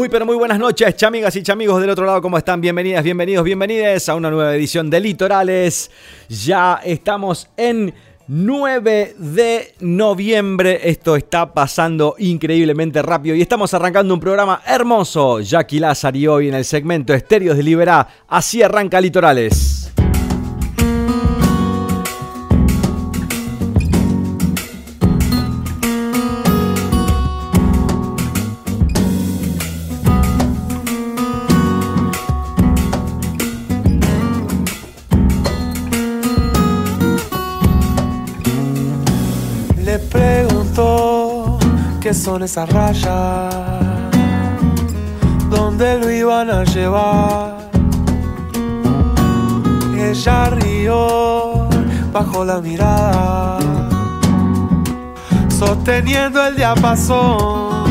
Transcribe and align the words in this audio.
Muy 0.00 0.08
pero 0.08 0.24
muy 0.24 0.36
buenas 0.36 0.58
noches, 0.58 0.96
chamigas 0.96 1.36
y 1.36 1.42
chamigos 1.42 1.78
del 1.78 1.90
otro 1.90 2.06
lado, 2.06 2.22
¿cómo 2.22 2.38
están? 2.38 2.58
Bienvenidas, 2.58 3.04
bienvenidos, 3.04 3.44
bienvenidas 3.44 4.08
a 4.08 4.14
una 4.14 4.30
nueva 4.30 4.56
edición 4.56 4.88
de 4.88 4.98
Litorales. 4.98 5.90
Ya 6.26 6.80
estamos 6.82 7.50
en 7.54 7.92
9 8.26 9.16
de 9.18 9.74
noviembre. 9.80 10.80
Esto 10.84 11.16
está 11.16 11.52
pasando 11.52 12.14
increíblemente 12.16 13.02
rápido 13.02 13.36
y 13.36 13.42
estamos 13.42 13.74
arrancando 13.74 14.14
un 14.14 14.20
programa 14.20 14.62
hermoso. 14.66 15.40
Jackie 15.40 15.82
y 16.14 16.26
hoy 16.26 16.48
en 16.48 16.54
el 16.54 16.64
segmento 16.64 17.12
Estéreos 17.12 17.58
de 17.58 17.62
Liberá. 17.62 18.08
Así 18.26 18.62
arranca 18.62 19.02
Litorales. 19.02 19.69
Son 42.20 42.42
esas 42.42 42.68
rayas? 42.68 43.54
¿Dónde 45.48 45.98
lo 45.98 46.10
iban 46.10 46.50
a 46.50 46.64
llevar? 46.64 47.70
Ella 49.96 50.50
rió 50.50 51.68
bajo 52.12 52.44
la 52.44 52.60
mirada, 52.60 53.58
sosteniendo 55.48 56.46
el 56.46 56.56
diapasón. 56.56 57.88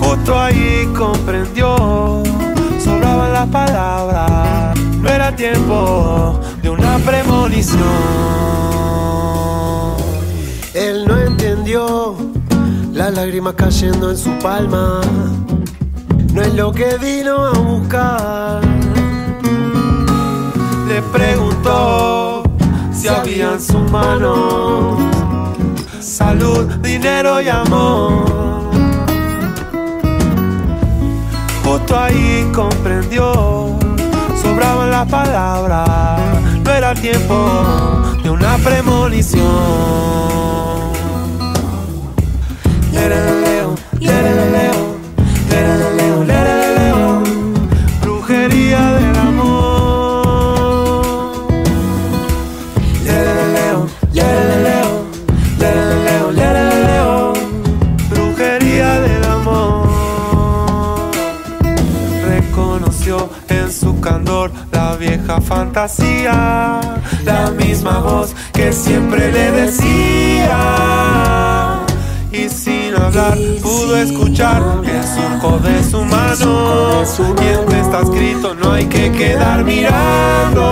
Justo 0.00 0.40
ahí 0.40 0.88
comprendió, 0.96 2.22
sobraban 2.82 3.32
las 3.32 3.48
palabras, 3.48 4.78
no 4.78 5.08
era 5.08 5.36
tiempo 5.36 6.40
de 6.62 6.70
una 6.70 6.96
premonición. 6.98 8.32
Él 11.72 11.78
no 11.78 12.16
entendió 12.16 12.16
la 12.92 13.10
lágrima 13.10 13.54
cayendo 13.54 14.10
en 14.10 14.18
su 14.18 14.30
palma. 14.38 15.00
No 16.34 16.42
es 16.42 16.54
lo 16.54 16.70
que 16.72 16.98
vino 16.98 17.46
a 17.46 17.52
buscar. 17.52 18.60
Le 20.88 21.00
preguntó 21.02 22.42
si 22.92 23.08
había 23.08 23.52
en 23.52 23.60
su 23.60 23.78
mano 23.78 24.98
salud, 26.00 26.66
dinero 26.82 27.40
y 27.40 27.48
amor. 27.48 28.70
Justo 31.64 31.98
ahí 31.98 32.50
comprendió, 32.52 33.78
sobraban 34.42 34.90
las 34.90 35.08
palabras, 35.08 36.20
no 36.64 36.70
era 36.70 36.94
tiempo 36.94 37.34
de 38.22 38.30
una 38.30 38.58
premonición. 38.58 40.12
Fantasía, 65.72 66.80
la 67.24 67.50
misma 67.50 68.00
voz 68.00 68.34
que 68.52 68.72
siempre 68.72 69.32
le 69.32 69.50
decía. 69.52 70.58
Y 72.30 72.48
hablar 72.96 73.38
pudo 73.62 73.96
escuchar 73.96 74.62
el 74.84 75.04
surco 75.04 75.58
de 75.58 75.82
su 75.82 76.04
mano. 76.04 77.02
Y 77.40 77.46
en 77.46 77.76
está 77.76 78.00
escrito 78.00 78.54
no 78.54 78.72
hay 78.72 78.86
que 78.86 79.10
quedar 79.12 79.64
mirando. 79.64 80.62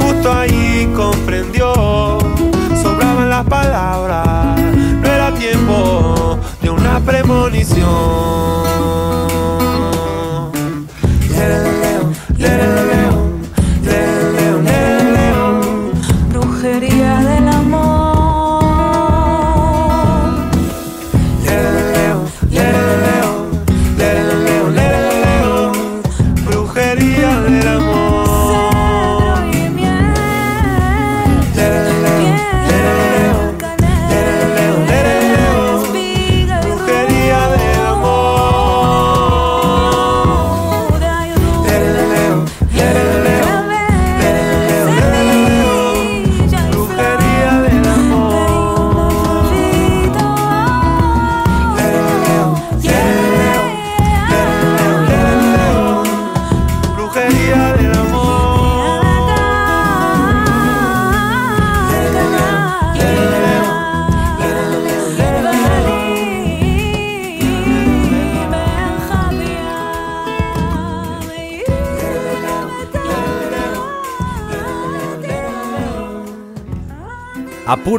Justo 0.00 0.32
ahí 0.32 0.90
comprendió, 0.96 2.18
sobraban 2.82 3.28
las 3.28 3.44
palabras, 3.46 4.60
no 4.60 5.06
era 5.08 5.34
tiempo 5.34 6.38
de 6.60 6.70
una 6.70 7.00
premonición. 7.00 7.61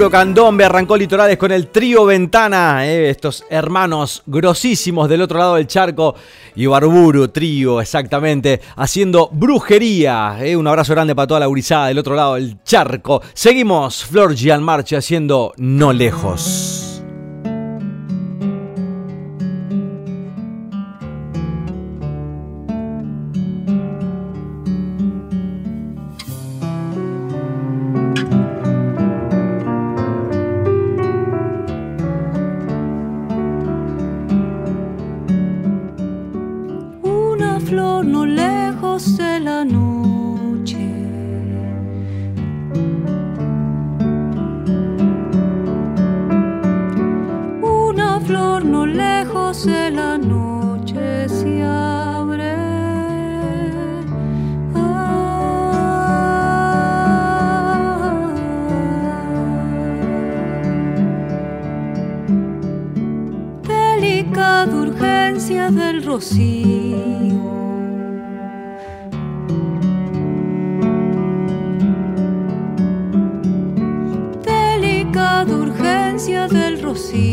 Puro 0.04 0.12
candombe 0.12 0.66
arrancó 0.66 0.98
Litorales 0.98 1.38
con 1.38 1.50
el 1.54 1.68
trío 1.68 2.04
Ventana, 2.04 2.86
eh, 2.86 3.10
estos 3.10 3.46
hermanos 3.50 4.22
grosísimos 4.26 5.08
del 5.08 5.22
otro 5.22 5.40
lado 5.40 5.56
del 5.56 5.66
charco 5.66 6.14
y 6.56 6.66
Barburu, 6.66 7.30
trío 7.30 7.80
exactamente, 7.80 8.60
haciendo 8.76 9.30
brujería. 9.32 10.36
Eh, 10.42 10.58
un 10.58 10.68
abrazo 10.68 10.92
grande 10.92 11.16
para 11.16 11.28
toda 11.28 11.40
la 11.40 11.46
gurizada 11.46 11.88
del 11.88 12.00
otro 12.00 12.16
lado 12.16 12.34
del 12.34 12.62
charco. 12.66 13.22
Seguimos, 13.34 14.04
Flor 14.04 14.36
Marche 14.60 14.98
haciendo 14.98 15.54
No 15.56 15.94
lejos 15.94 16.93
del 65.50 66.04
rocío. 66.04 66.96
Delicada 74.42 75.54
urgencia 75.54 76.48
del 76.48 76.82
rocío, 76.82 77.33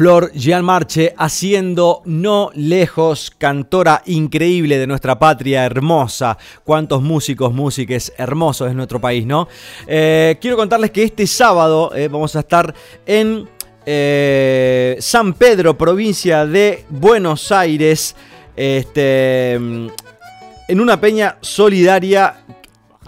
Flor 0.00 0.32
Gianmarche 0.32 1.14
haciendo 1.18 2.00
No 2.06 2.50
Lejos, 2.54 3.30
cantora 3.36 4.00
increíble 4.06 4.78
de 4.78 4.86
nuestra 4.86 5.18
patria 5.18 5.66
hermosa. 5.66 6.38
Cuántos 6.64 7.02
músicos, 7.02 7.52
músiques 7.52 8.10
hermosos 8.16 8.70
es 8.70 8.74
nuestro 8.74 8.98
país, 8.98 9.26
¿no? 9.26 9.46
Eh, 9.86 10.38
quiero 10.40 10.56
contarles 10.56 10.90
que 10.90 11.02
este 11.02 11.26
sábado 11.26 11.94
eh, 11.94 12.08
vamos 12.08 12.34
a 12.34 12.38
estar 12.38 12.74
en 13.04 13.46
eh, 13.84 14.96
San 15.00 15.34
Pedro, 15.34 15.76
provincia 15.76 16.46
de 16.46 16.86
Buenos 16.88 17.52
Aires, 17.52 18.16
este, 18.56 19.52
en 19.52 20.80
una 20.80 20.98
peña 20.98 21.36
solidaria 21.42 22.36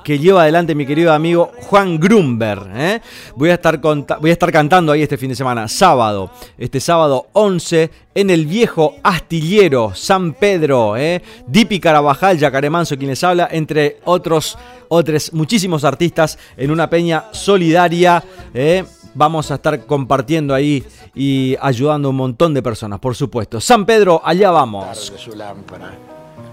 que 0.02 0.18
lleva 0.18 0.42
adelante 0.42 0.74
mi 0.74 0.86
querido 0.86 1.12
amigo 1.12 1.52
Juan 1.68 1.98
Grumber. 1.98 2.60
¿eh? 2.74 3.00
Voy, 3.36 3.50
a 3.50 3.54
estar 3.54 3.78
voy 3.80 4.30
a 4.30 4.32
estar 4.32 4.50
cantando 4.52 4.92
ahí 4.92 5.02
este 5.02 5.16
fin 5.16 5.28
de 5.30 5.34
semana, 5.36 5.68
sábado, 5.68 6.30
este 6.58 6.80
sábado 6.80 7.26
11, 7.32 7.90
en 8.14 8.30
el 8.30 8.46
viejo 8.46 8.96
astillero 9.02 9.92
San 9.94 10.34
Pedro. 10.34 10.96
¿eh? 10.96 11.22
Dipi 11.46 11.80
Carabajal, 11.80 12.38
Yacaré 12.38 12.70
Manso, 12.70 12.96
quien 12.96 13.10
les 13.10 13.22
habla, 13.24 13.48
entre 13.50 13.98
otros, 14.04 14.58
otros 14.88 15.32
muchísimos 15.32 15.84
artistas 15.84 16.38
en 16.56 16.70
una 16.70 16.88
peña 16.90 17.24
solidaria. 17.32 18.22
¿eh? 18.54 18.84
Vamos 19.14 19.50
a 19.50 19.56
estar 19.56 19.84
compartiendo 19.84 20.54
ahí 20.54 20.82
y 21.14 21.54
ayudando 21.60 22.08
a 22.08 22.10
un 22.10 22.16
montón 22.16 22.54
de 22.54 22.62
personas, 22.62 22.98
por 22.98 23.14
supuesto. 23.14 23.60
San 23.60 23.84
Pedro, 23.84 24.22
allá 24.24 24.50
vamos. 24.50 25.12
de 25.12 25.18
su 25.18 25.36
lámpara. 25.36 25.92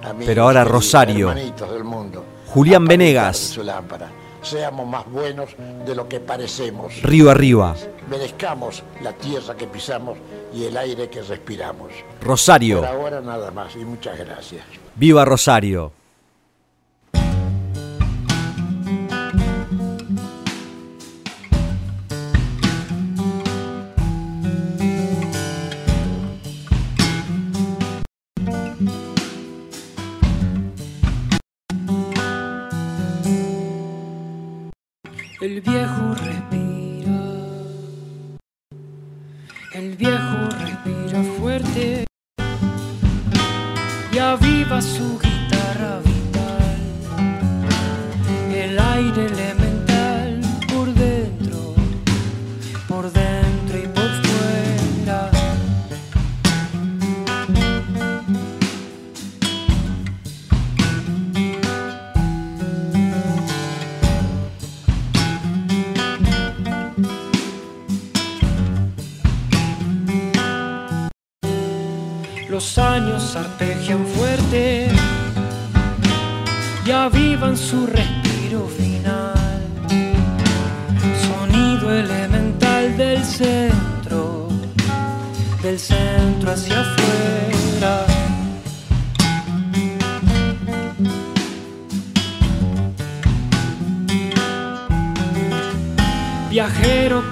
Amigos, 0.03 0.25
Pero 0.27 0.43
ahora 0.43 0.63
Rosario. 0.63 1.29
hermanitos 1.29 1.71
del 1.71 1.83
mundo, 1.83 2.23
Julián 2.49 2.85
Venegas. 2.85 3.37
Su 3.37 3.63
lámpara. 3.63 4.09
Seamos 4.41 4.87
más 4.87 5.05
buenos 5.07 5.49
de 5.85 5.93
lo 5.93 6.07
que 6.07 6.19
parecemos. 6.19 7.01
Río 7.03 7.29
arriba, 7.29 7.75
Merezcamos 8.09 8.81
la 9.03 9.13
tierra 9.13 9.55
que 9.55 9.67
pisamos 9.67 10.17
y 10.51 10.63
el 10.65 10.75
aire 10.77 11.09
que 11.09 11.21
respiramos. 11.21 11.91
Rosario. 12.21 12.77
Por 12.77 12.87
ahora 12.87 13.21
nada 13.21 13.51
más 13.51 13.75
y 13.75 13.85
muchas 13.85 14.17
gracias. 14.17 14.63
Viva 14.95 15.25
Rosario. 15.25 15.91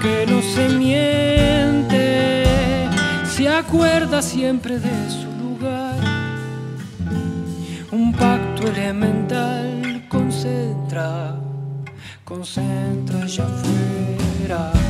que 0.00 0.26
no 0.26 0.40
se 0.42 0.68
miente, 0.68 2.44
se 3.24 3.48
acuerda 3.48 4.22
siempre 4.22 4.78
de 4.78 5.10
su 5.10 5.30
lugar. 5.42 5.96
Un 7.90 8.12
pacto 8.12 8.68
elemental 8.68 10.06
concentra, 10.08 11.36
concentra 12.24 13.26
ya 13.26 13.44
afuera. 13.44 14.87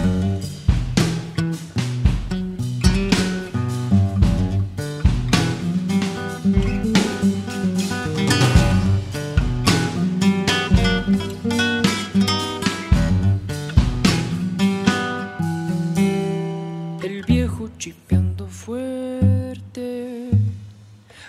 fuerte, 18.68 20.28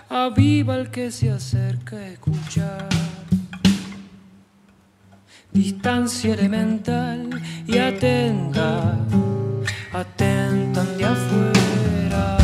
aviva 0.10 0.76
el 0.76 0.92
que 0.92 1.10
se 1.10 1.32
acerca 1.32 1.96
a 1.96 2.08
escuchar. 2.08 2.90
Distancia 5.54 6.34
elemental 6.34 7.30
y 7.66 7.78
atenta, 7.78 8.98
atentan 9.94 10.98
de 10.98 11.06
afuera. 11.06 12.38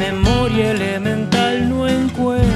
Memoria 0.00 0.72
elemental 0.72 1.68
no 1.68 1.86
encuentra. 1.86 2.55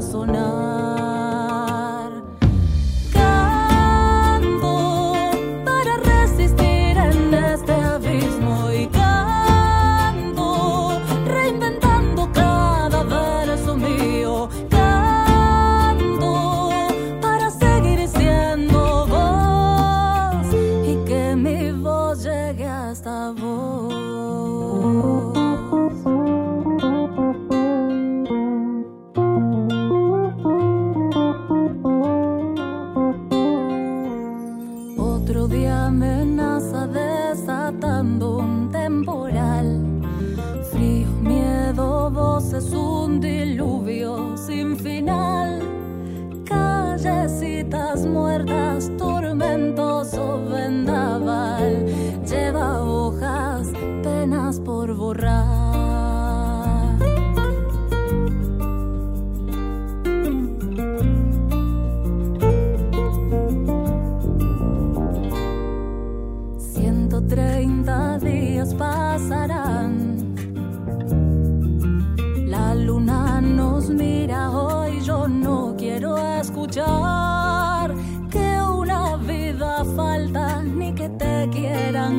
So 0.00 0.24
now. 0.24 0.49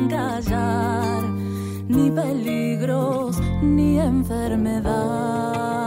callar, 0.08 1.22
ni 1.88 2.10
peligros, 2.10 3.38
ni 3.62 3.98
enfermedad. 3.98 5.81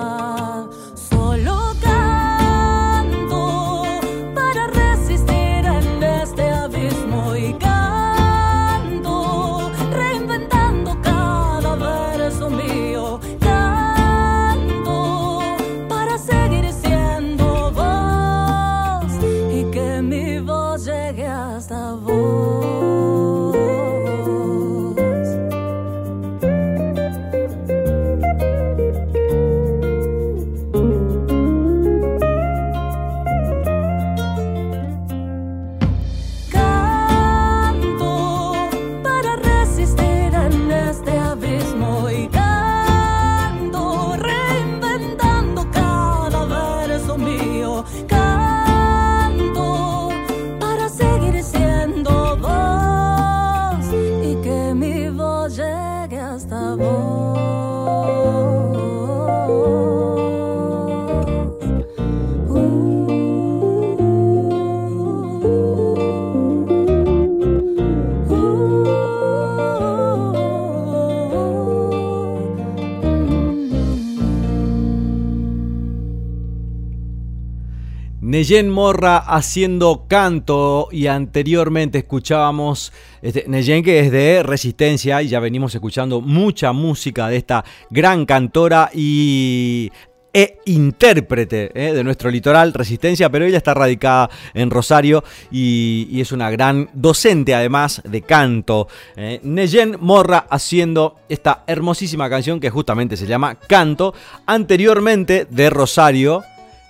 Neyen 78.35 78.69
Morra 78.69 79.15
haciendo 79.15 80.07
canto 80.09 80.89
y 80.91 81.07
anteriormente 81.07 81.99
escuchábamos 81.99 82.91
este, 83.21 83.45
Neyen 83.47 83.81
que 83.81 84.01
es 84.01 84.11
de 84.11 84.43
Resistencia 84.43 85.21
y 85.21 85.29
ya 85.29 85.39
venimos 85.39 85.73
escuchando 85.73 86.19
mucha 86.19 86.73
música 86.73 87.29
de 87.29 87.37
esta 87.37 87.63
gran 87.89 88.25
cantora 88.25 88.89
y 88.93 89.89
e 90.33 90.59
intérprete 90.65 91.71
eh, 91.73 91.93
de 91.93 92.03
nuestro 92.03 92.29
litoral, 92.29 92.73
Resistencia, 92.73 93.29
pero 93.29 93.45
ella 93.45 93.55
está 93.55 93.73
radicada 93.73 94.29
en 94.53 94.69
Rosario 94.69 95.23
y, 95.49 96.19
es 96.19 96.33
una 96.33 96.49
gran 96.49 96.89
docente 96.91 97.55
además 97.55 98.01
de 98.03 98.21
canto. 98.21 98.89
Eh. 99.15 99.39
Neyen 99.43 99.95
Morra 100.01 100.45
haciendo 100.49 101.15
esta 101.29 101.63
hermosísima 101.67 102.29
canción 102.29 102.59
que 102.59 102.69
justamente 102.69 103.15
se 103.15 103.27
llama 103.27 103.55
Canto, 103.55 104.13
anteriormente 104.45 105.47
de 105.49 105.69
Rosario. 105.69 106.43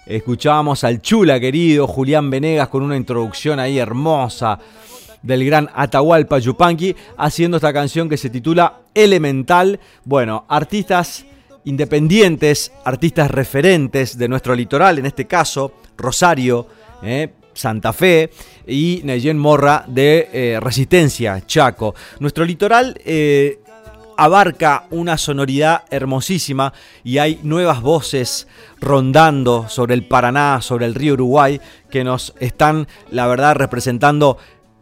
Escuchábamos 0.06 0.84
al 0.84 1.02
chula 1.02 1.40
querido 1.40 1.88
Julián 1.88 2.30
Venegas 2.30 2.68
con 2.68 2.84
una 2.84 2.96
introducción 2.96 3.60
ahí 3.60 3.80
hermosa 3.80 4.60
del 5.24 5.44
gran 5.44 5.68
Atahualpa 5.74 6.38
Yupanqui 6.38 6.96
haciendo 7.18 7.58
esta 7.58 7.74
canción 7.74 8.08
que 8.08 8.18
se 8.18 8.30
titula 8.30 8.82
Elemental. 8.94 9.80
Bueno, 10.04 10.46
artistas 10.48 11.26
independientes, 11.64 12.72
artistas 12.84 13.32
referentes 13.32 14.16
de 14.16 14.28
nuestro 14.28 14.54
litoral, 14.54 15.00
en 15.00 15.08
este 15.08 15.26
caso 15.26 15.72
Rosario, 15.98 16.68
eh, 17.02 17.34
Santa 17.56 17.92
Fe 17.92 18.30
y 18.68 19.02
Neyen 19.06 19.40
Morra 19.40 19.86
de 19.88 20.30
eh, 20.32 20.60
Resistencia, 20.62 21.42
Chaco. 21.48 21.96
Nuestro 22.20 22.46
litoral 22.46 22.96
eh, 23.04 23.60
abarca 24.18 24.86
una 24.92 25.18
sonoridad 25.18 25.84
hermosísima 25.90 26.74
y 27.04 27.18
hay 27.18 27.40
nuevas 27.44 27.82
voces 27.82 28.48
rondando 28.80 29.68
sobre 29.70 29.94
el 29.94 30.06
Paraná, 30.06 30.62
sobre 30.62 30.86
el 30.86 30.96
río 30.96 31.14
Uruguay, 31.14 31.60
que 31.90 32.04
nos 32.04 32.34
están, 32.40 32.88
la 33.12 33.28
verdad, 33.28 33.56
representando 33.56 34.38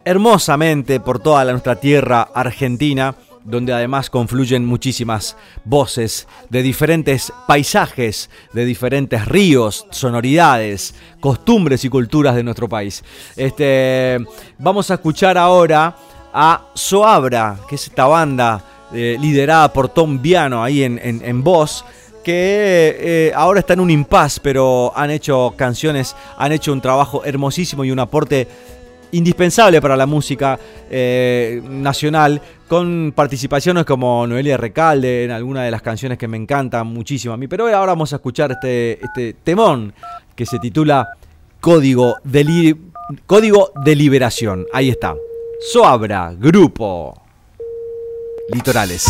hermosamente 0.05 0.99
por 0.99 1.19
toda 1.19 1.45
nuestra 1.45 1.75
tierra 1.75 2.29
argentina 2.33 3.15
donde 3.43 3.73
además 3.73 4.09
confluyen 4.09 4.65
muchísimas 4.65 5.35
voces 5.65 6.27
de 6.49 6.61
diferentes 6.61 7.33
paisajes, 7.47 8.29
de 8.53 8.65
diferentes 8.65 9.25
ríos, 9.25 9.85
sonoridades, 9.91 10.95
costumbres 11.19 11.83
y 11.83 11.89
culturas 11.89 12.35
de 12.35 12.43
nuestro 12.43 12.69
país. 12.69 13.03
Este, 13.35 14.25
vamos 14.57 14.89
a 14.91 14.95
escuchar 14.95 15.37
ahora 15.37 15.95
a 16.33 16.67
Soabra, 16.73 17.59
que 17.67 17.75
es 17.75 17.87
esta 17.87 18.07
banda 18.07 18.63
eh, 18.93 19.17
liderada 19.19 19.71
por 19.73 19.89
Tom 19.89 20.21
Viano 20.21 20.63
ahí 20.63 20.83
en, 20.83 21.43
voz 21.43 21.83
que 22.23 22.95
eh, 22.99 23.31
ahora 23.35 23.59
está 23.59 23.73
en 23.73 23.81
un 23.81 23.89
impasse, 23.89 24.39
pero 24.41 24.93
han 24.95 25.11
hecho 25.11 25.53
canciones, 25.57 26.15
han 26.37 26.51
hecho 26.51 26.71
un 26.71 26.79
trabajo 26.79 27.25
hermosísimo 27.25 27.83
y 27.83 27.91
un 27.91 27.99
aporte 27.99 28.47
indispensable 29.13 29.81
para 29.81 29.95
la 29.95 30.05
música 30.05 30.59
eh, 30.89 31.61
nacional, 31.69 32.41
con 32.67 33.13
participaciones 33.15 33.85
como 33.85 34.25
Noelia 34.27 34.57
Recalde 34.57 35.25
en 35.25 35.31
alguna 35.31 35.63
de 35.63 35.71
las 35.71 35.81
canciones 35.81 36.17
que 36.17 36.27
me 36.27 36.37
encantan 36.37 36.87
muchísimo 36.87 37.33
a 37.33 37.37
mí. 37.37 37.47
Pero 37.47 37.65
ahora 37.65 37.93
vamos 37.93 38.11
a 38.13 38.17
escuchar 38.17 38.51
este, 38.51 39.03
este 39.03 39.35
temón 39.43 39.93
que 40.35 40.45
se 40.45 40.59
titula 40.59 41.09
Código 41.59 42.17
de, 42.23 42.75
Código 43.25 43.71
de 43.83 43.95
Liberación. 43.95 44.65
Ahí 44.73 44.89
está. 44.89 45.15
Soabra, 45.71 46.33
grupo. 46.37 47.22
Litorales. 48.49 49.05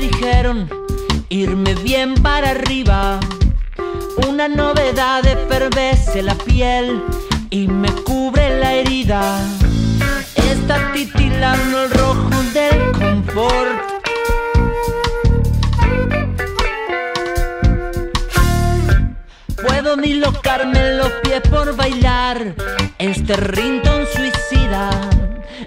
dijeron 0.00 0.68
irme 1.28 1.74
bien 1.74 2.14
para 2.14 2.50
arriba. 2.50 3.20
Una 4.28 4.48
novedad 4.48 5.24
efervece 5.26 6.22
la 6.22 6.34
piel 6.34 7.02
y 7.50 7.68
me 7.68 7.92
cubre 8.02 8.58
la 8.58 8.72
herida. 8.74 9.22
Está 10.34 10.92
titilando 10.92 11.84
el 11.84 11.90
rojo 11.90 12.42
del 12.54 12.92
confort. 12.92 13.89
Puedo 19.90 20.02
ni 20.02 20.14
locarme 20.14 20.92
los 20.92 21.10
pies 21.24 21.40
por 21.50 21.74
bailar 21.74 22.54
este 22.98 23.34
rinton 23.34 24.04
suicida. 24.14 24.88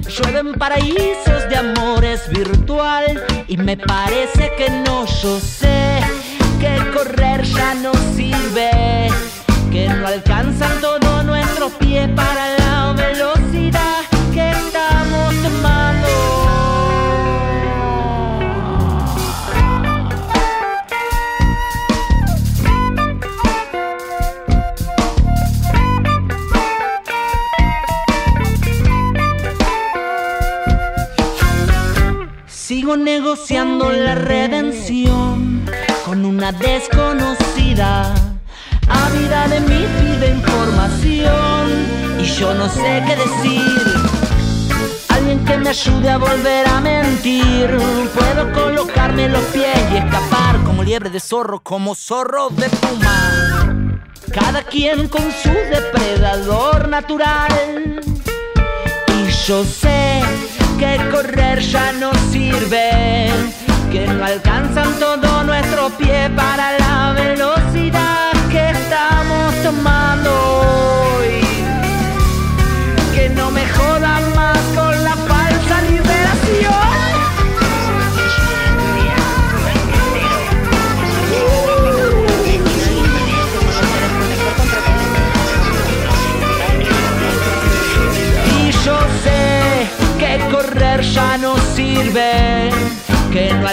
Llueven 0.07 0.53
paraísos 0.53 1.49
de 1.49 1.57
amores 1.57 2.29
virtual 2.29 3.21
y 3.49 3.57
me 3.57 3.75
parece 3.75 4.53
que 4.57 4.69
no, 4.69 5.05
yo 5.05 5.39
sé 5.41 5.99
que 6.61 6.91
correr 6.91 7.43
ya 7.43 7.73
no 7.73 7.91
sirve, 8.15 9.09
que 9.69 9.89
no 9.89 10.07
alcanzan 10.07 10.79
todo 10.79 11.23
nuestro 11.23 11.67
pie 11.71 12.07
para 12.07 12.57
la 12.57 12.62
Negociando 32.97 33.91
la 33.91 34.13
redención 34.13 35.65
con 36.05 36.23
una 36.25 36.51
desconocida, 36.51 38.13
ávida 38.87 39.47
de 39.47 39.59
mi 39.61 39.85
vida 39.85 40.27
información 40.27 41.87
y 42.19 42.23
yo 42.23 42.53
no 42.53 42.69
sé 42.69 43.03
qué 43.07 43.15
decir. 43.15 43.93
Alguien 45.09 45.43
que 45.43 45.57
me 45.57 45.69
ayude 45.69 46.09
a 46.09 46.17
volver 46.17 46.67
a 46.67 46.81
mentir. 46.81 47.75
Puedo 48.13 48.53
colocarme 48.53 49.27
los 49.27 49.43
pies 49.45 49.79
y 49.91 49.97
escapar 49.97 50.63
como 50.63 50.83
liebre 50.83 51.09
de 51.09 51.19
zorro, 51.19 51.61
como 51.61 51.95
zorro 51.95 52.49
de 52.49 52.69
puma. 52.69 53.89
Cada 54.31 54.61
quien 54.61 55.07
con 55.07 55.31
su 55.31 55.49
depredador 55.49 56.87
natural. 56.89 58.01
Y 59.07 59.31
yo 59.47 59.63
sé 59.63 60.12
que 60.83 61.09
correr 61.11 61.59
ya 61.61 61.93
no 61.93 62.11
sirve, 62.31 63.29
que 63.91 64.05
no 64.05 64.25
alcanzan 64.25 64.91
todo 64.99 65.43
nuestro 65.43 65.89
pie 65.97 66.29
para 66.35 66.77
la 66.77 67.13
velocidad 67.13 68.33
que 68.51 68.71
estamos 68.71 69.55
tomando 69.63 71.02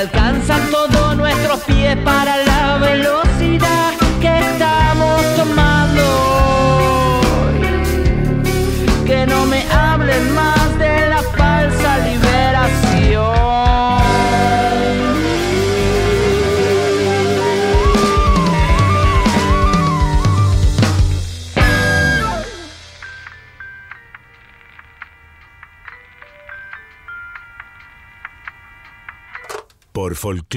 que 0.08 0.29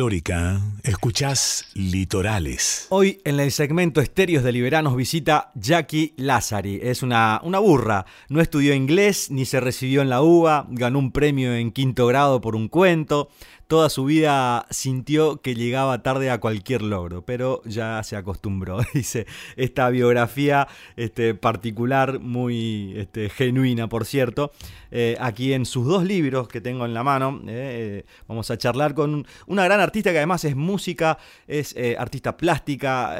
Folclórica, 0.03 0.59
escuchás 0.83 1.65
Litorales. 1.75 2.87
Hoy 2.89 3.21
en 3.23 3.39
el 3.39 3.53
segmento 3.53 4.01
Estéreos 4.01 4.43
de 4.43 4.51
Liberanos 4.51 4.97
visita 4.97 5.49
Jackie 5.55 6.13
Lazari. 6.17 6.81
Es 6.83 7.03
una, 7.03 7.39
una 7.41 7.59
burra. 7.59 8.05
No 8.27 8.41
estudió 8.41 8.73
inglés 8.73 9.31
ni 9.31 9.45
se 9.45 9.61
recibió 9.61 10.01
en 10.01 10.09
la 10.09 10.21
UBA. 10.21 10.67
Ganó 10.71 10.99
un 10.99 11.13
premio 11.13 11.55
en 11.55 11.71
quinto 11.71 12.05
grado 12.05 12.41
por 12.41 12.57
un 12.57 12.67
cuento 12.67 13.29
toda 13.67 13.89
su 13.89 14.05
vida 14.05 14.65
sintió 14.69 15.41
que 15.41 15.55
llegaba 15.55 16.03
tarde 16.03 16.29
a 16.29 16.39
cualquier 16.39 16.81
logro, 16.81 17.23
pero 17.23 17.61
ya 17.65 18.01
se 18.03 18.15
acostumbró. 18.15 18.79
Dice 18.93 19.25
esta 19.55 19.89
biografía 19.89 20.67
este, 20.95 21.33
particular, 21.33 22.19
muy 22.19 22.93
este, 22.97 23.29
genuina, 23.29 23.87
por 23.89 24.05
cierto. 24.05 24.51
Eh, 24.91 25.17
aquí 25.19 25.53
en 25.53 25.65
sus 25.65 25.87
dos 25.87 26.03
libros 26.03 26.47
que 26.47 26.61
tengo 26.61 26.85
en 26.85 26.93
la 26.93 27.03
mano, 27.03 27.41
eh, 27.47 28.05
vamos 28.27 28.51
a 28.51 28.57
charlar 28.57 28.93
con 28.93 29.25
una 29.47 29.63
gran 29.63 29.79
artista 29.79 30.11
que 30.11 30.17
además 30.17 30.45
es 30.45 30.55
música, 30.55 31.17
es 31.47 31.75
eh, 31.75 31.95
artista 31.97 32.37
plástica, 32.37 33.19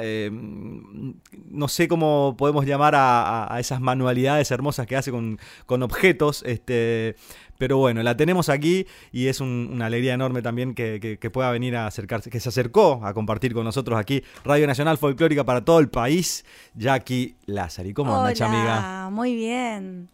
no 1.50 1.68
sé 1.68 1.88
cómo 1.88 2.36
podemos 2.38 2.66
llamar 2.66 2.94
a, 2.96 3.58
esas 3.60 3.82
manualidades 3.82 4.52
hermosas 4.52 4.86
que 4.86 4.96
hace 4.96 5.12
con, 5.12 5.40
objetos. 5.84 6.44
Este, 6.46 7.16
pero 7.58 7.78
bueno, 7.78 8.04
la 8.04 8.18
tenemos 8.18 8.50
aquí 8.50 8.86
y 9.12 9.28
es 9.28 9.42
una 9.42 9.86
alegría 9.86 10.14
enorme 10.14 10.42
también 10.42 10.74
que, 10.74 11.30
pueda 11.32 11.52
venir 11.52 11.76
a 11.76 11.88
acercarse, 11.88 12.30
que 12.30 12.40
se 12.40 12.50
acercó 12.50 13.02
a 13.04 13.14
compartir 13.14 13.54
con 13.54 13.64
nosotros 13.64 13.98
aquí 14.00 14.24
Radio 14.44 14.68
Nacional 14.68 14.98
Folclórica 14.98 15.44
para 15.44 15.64
todo 15.64 15.80
el 15.80 15.90
país, 15.90 16.46
Jackie 16.76 17.36
Lázari. 17.46 17.94
¿Cómo 17.94 18.16
andas, 18.16 18.42
amiga? 18.42 19.10
Muy 19.12 19.36
bien. 19.36 20.10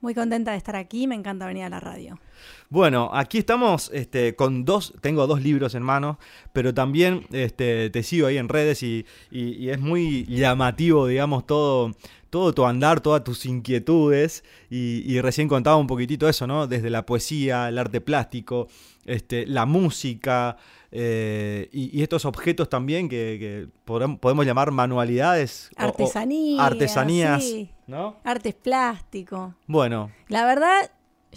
Muy 0.00 0.14
contenta 0.14 0.50
de 0.50 0.58
estar 0.58 0.76
aquí, 0.76 1.06
me 1.06 1.14
encanta 1.14 1.46
venir 1.46 1.64
a 1.64 1.70
la 1.70 1.80
radio. 1.80 2.18
Bueno, 2.68 3.08
aquí 3.14 3.38
estamos 3.38 3.90
este, 3.94 4.36
con 4.36 4.66
dos, 4.66 4.92
tengo 5.00 5.26
dos 5.26 5.42
libros 5.42 5.74
en 5.74 5.82
mano, 5.82 6.18
pero 6.52 6.74
también 6.74 7.26
este, 7.32 7.88
te 7.88 8.02
sigo 8.02 8.26
ahí 8.26 8.36
en 8.36 8.50
redes 8.50 8.82
y, 8.82 9.06
y 9.30 9.70
es 9.70 9.80
muy 9.80 10.26
llamativo, 10.26 11.06
digamos, 11.06 11.46
todo, 11.46 11.92
todo 12.34 12.52
tu 12.52 12.66
andar, 12.66 13.00
todas 13.00 13.22
tus 13.22 13.46
inquietudes, 13.46 14.42
y, 14.68 15.20
recién 15.20 15.46
contaba 15.46 15.76
un 15.76 15.86
poquitito 15.86 16.28
eso, 16.28 16.48
¿no? 16.48 16.66
Desde 16.66 16.90
la 16.90 17.06
poesía, 17.06 17.68
el 17.68 17.78
arte 17.78 18.00
plástico, 18.00 18.66
este, 19.04 19.46
la 19.46 19.66
música, 19.66 20.56
eh, 20.90 21.68
y, 21.70 22.02
estos 22.02 22.24
objetos 22.24 22.68
también 22.68 23.08
que, 23.08 23.68
podemos 23.84 24.44
llamar 24.44 24.72
manualidades. 24.72 25.70
Artesanías. 25.76 26.60
artesanías, 26.60 27.44
¿no? 27.86 28.16
Artes 28.24 28.54
plástico. 28.56 29.54
Bueno. 29.68 30.10
La 30.26 30.44
verdad, 30.44 30.90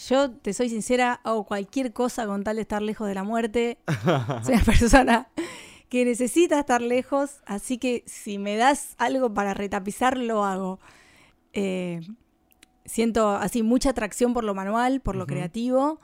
yo 0.09 0.31
te 0.31 0.51
soy 0.51 0.69
sincera, 0.69 1.21
hago 1.23 1.43
cualquier 1.43 1.93
cosa 1.93 2.25
con 2.25 2.43
tal 2.43 2.55
de 2.55 2.63
estar 2.63 2.81
lejos 2.81 3.07
de 3.07 3.13
la 3.13 3.23
muerte. 3.23 3.77
soy 4.43 4.55
una 4.55 4.63
persona 4.63 5.27
que 5.89 6.05
necesita 6.05 6.59
estar 6.59 6.81
lejos, 6.81 7.41
así 7.45 7.77
que 7.77 8.03
si 8.05 8.37
me 8.37 8.57
das 8.57 8.95
algo 8.97 9.33
para 9.33 9.53
retapizar, 9.53 10.17
lo 10.17 10.43
hago. 10.43 10.79
Eh, 11.53 12.01
siento 12.85 13.29
así 13.29 13.63
mucha 13.63 13.91
atracción 13.91 14.33
por 14.33 14.43
lo 14.43 14.53
manual, 14.53 15.01
por 15.01 15.15
lo 15.15 15.25
creativo 15.25 15.99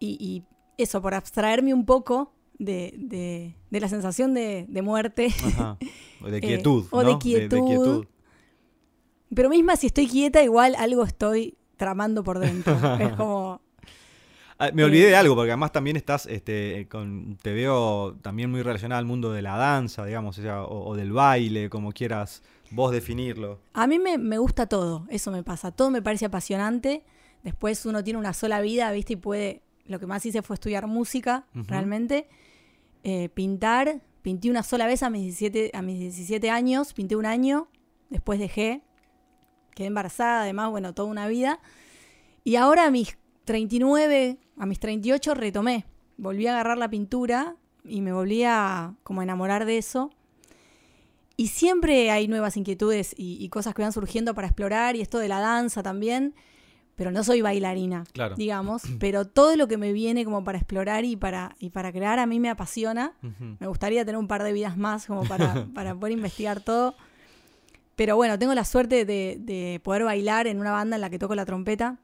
y, 0.00 0.44
eso, 0.76 1.02
por 1.02 1.12
abstraerme 1.14 1.74
un 1.74 1.84
poco 1.84 2.32
de, 2.58 3.54
la 3.70 3.88
sensación 3.88 4.32
de, 4.32 4.66
muerte. 4.82 5.28
O 6.22 6.30
de 6.30 6.40
quietud. 6.42 6.86
o 6.90 7.02
de 7.02 7.18
quietud. 7.18 8.06
Pero 9.34 9.50
misma 9.50 9.76
si 9.76 9.88
estoy 9.88 10.06
quieta, 10.06 10.42
igual 10.42 10.74
algo 10.76 11.04
estoy 11.04 11.58
tramando 11.76 12.22
por 12.22 12.38
dentro. 12.38 12.78
es 13.00 13.12
como 13.14 13.60
Ah, 14.60 14.70
me 14.74 14.82
olvidé 14.82 15.06
de 15.06 15.16
algo, 15.16 15.36
porque 15.36 15.52
además 15.52 15.70
también 15.70 15.96
estás, 15.96 16.26
este, 16.26 16.88
con, 16.90 17.36
te 17.40 17.52
veo 17.52 18.16
también 18.22 18.50
muy 18.50 18.62
relacionada 18.62 18.98
al 18.98 19.04
mundo 19.04 19.30
de 19.30 19.40
la 19.40 19.56
danza, 19.56 20.04
digamos, 20.04 20.40
o, 20.68 20.96
del 20.96 21.12
baile, 21.12 21.70
como 21.70 21.92
quieras 21.92 22.42
vos 22.72 22.90
definirlo. 22.90 23.60
A 23.74 23.86
mí 23.86 24.00
me, 24.00 24.38
gusta 24.38 24.66
todo, 24.66 25.06
eso 25.10 25.30
me 25.30 25.44
pasa, 25.44 25.70
todo 25.70 25.90
me 25.90 26.02
parece 26.02 26.26
apasionante. 26.26 27.04
Después 27.44 27.86
uno 27.86 28.02
tiene 28.02 28.18
una 28.18 28.32
sola 28.32 28.60
vida, 28.60 28.90
¿viste? 28.90 29.12
Y 29.12 29.16
puede, 29.16 29.62
lo 29.86 30.00
que 30.00 30.06
más 30.06 30.26
hice 30.26 30.42
fue 30.42 30.54
estudiar 30.54 30.88
música, 30.88 31.46
realmente. 31.54 32.28
Eh, 33.04 33.28
pintar, 33.28 34.00
pinté 34.22 34.50
una 34.50 34.64
sola 34.64 34.88
vez 34.88 35.04
a 35.04 35.10
mis, 35.10 35.22
17, 35.22 35.70
a 35.72 35.82
mis 35.82 36.00
17 36.00 36.50
años, 36.50 36.94
pinté 36.94 37.14
un 37.14 37.26
año, 37.26 37.68
después 38.10 38.40
dejé, 38.40 38.82
quedé 39.76 39.86
embarazada, 39.86 40.42
además, 40.42 40.70
bueno, 40.70 40.94
toda 40.94 41.08
una 41.08 41.28
vida. 41.28 41.60
Y 42.42 42.56
ahora 42.56 42.86
a 42.86 42.90
mis 42.90 43.16
39, 43.48 44.36
a 44.58 44.66
mis 44.66 44.78
38 44.78 45.32
retomé, 45.32 45.86
volví 46.18 46.46
a 46.46 46.52
agarrar 46.52 46.76
la 46.76 46.90
pintura 46.90 47.56
y 47.82 48.02
me 48.02 48.12
volví 48.12 48.44
a 48.44 48.94
como 49.02 49.22
enamorar 49.22 49.64
de 49.64 49.78
eso. 49.78 50.10
Y 51.34 51.46
siempre 51.46 52.10
hay 52.10 52.28
nuevas 52.28 52.58
inquietudes 52.58 53.14
y, 53.16 53.48
cosas 53.48 53.72
que 53.74 53.80
van 53.80 53.92
surgiendo 53.92 54.34
para 54.34 54.48
explorar 54.48 54.96
y 54.96 55.00
esto 55.00 55.18
de 55.18 55.28
la 55.28 55.40
danza 55.40 55.82
también, 55.82 56.34
pero 56.94 57.10
no 57.10 57.24
soy 57.24 57.40
bailarina, 57.40 58.04
digamos, 58.36 58.82
pero 59.00 59.26
todo 59.26 59.56
lo 59.56 59.66
que 59.66 59.78
me 59.78 59.94
viene 59.94 60.26
como 60.26 60.44
para 60.44 60.58
explorar 60.58 61.06
y 61.06 61.16
para, 61.16 61.56
y 61.58 61.70
para 61.70 61.90
crear 61.90 62.18
a 62.18 62.26
mí 62.26 62.40
me 62.40 62.50
apasiona. 62.50 63.14
Me 63.60 63.66
gustaría 63.66 64.04
tener 64.04 64.18
un 64.18 64.28
par 64.28 64.42
de 64.42 64.52
vidas 64.52 64.76
más 64.76 65.06
como 65.06 65.24
para, 65.24 65.66
para 65.74 65.94
poder 65.94 66.12
investigar 66.12 66.60
todo. 66.60 66.96
Pero 67.96 68.14
bueno, 68.14 68.38
tengo 68.38 68.54
la 68.54 68.66
suerte 68.66 69.06
de, 69.06 69.80
poder 69.82 70.04
bailar 70.04 70.46
en 70.48 70.60
una 70.60 70.70
banda 70.72 70.96
en 70.96 71.00
la 71.00 71.08
que 71.08 71.18
toco 71.18 71.34
la 71.34 71.46
trompeta. 71.46 71.96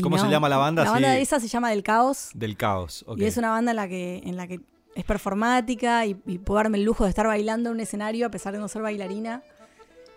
¿Cómo 0.00 0.18
se 0.18 0.28
llama 0.28 0.48
la 0.48 0.56
banda? 0.56 0.84
La 0.84 0.90
banda 0.90 1.10
de 1.10 1.20
esa 1.20 1.40
se 1.40 1.48
llama 1.48 1.70
Del 1.70 1.82
Caos. 1.82 2.30
Del 2.34 2.56
Caos, 2.56 3.04
ok. 3.06 3.18
Y 3.18 3.24
es 3.24 3.36
una 3.36 3.50
banda 3.50 3.72
en 3.72 3.76
la 3.76 3.88
que, 3.88 4.22
en 4.24 4.36
la 4.36 4.46
que 4.46 4.60
es 4.94 5.04
performática 5.04 6.06
y, 6.06 6.14
puedo 6.14 6.56
darme 6.56 6.78
el 6.78 6.84
lujo 6.84 7.04
de 7.04 7.10
estar 7.10 7.26
bailando 7.26 7.70
en 7.70 7.76
un 7.76 7.80
escenario 7.80 8.26
a 8.26 8.30
pesar 8.30 8.52
de 8.52 8.58
no 8.58 8.68
ser 8.68 8.82
bailarina. 8.82 9.42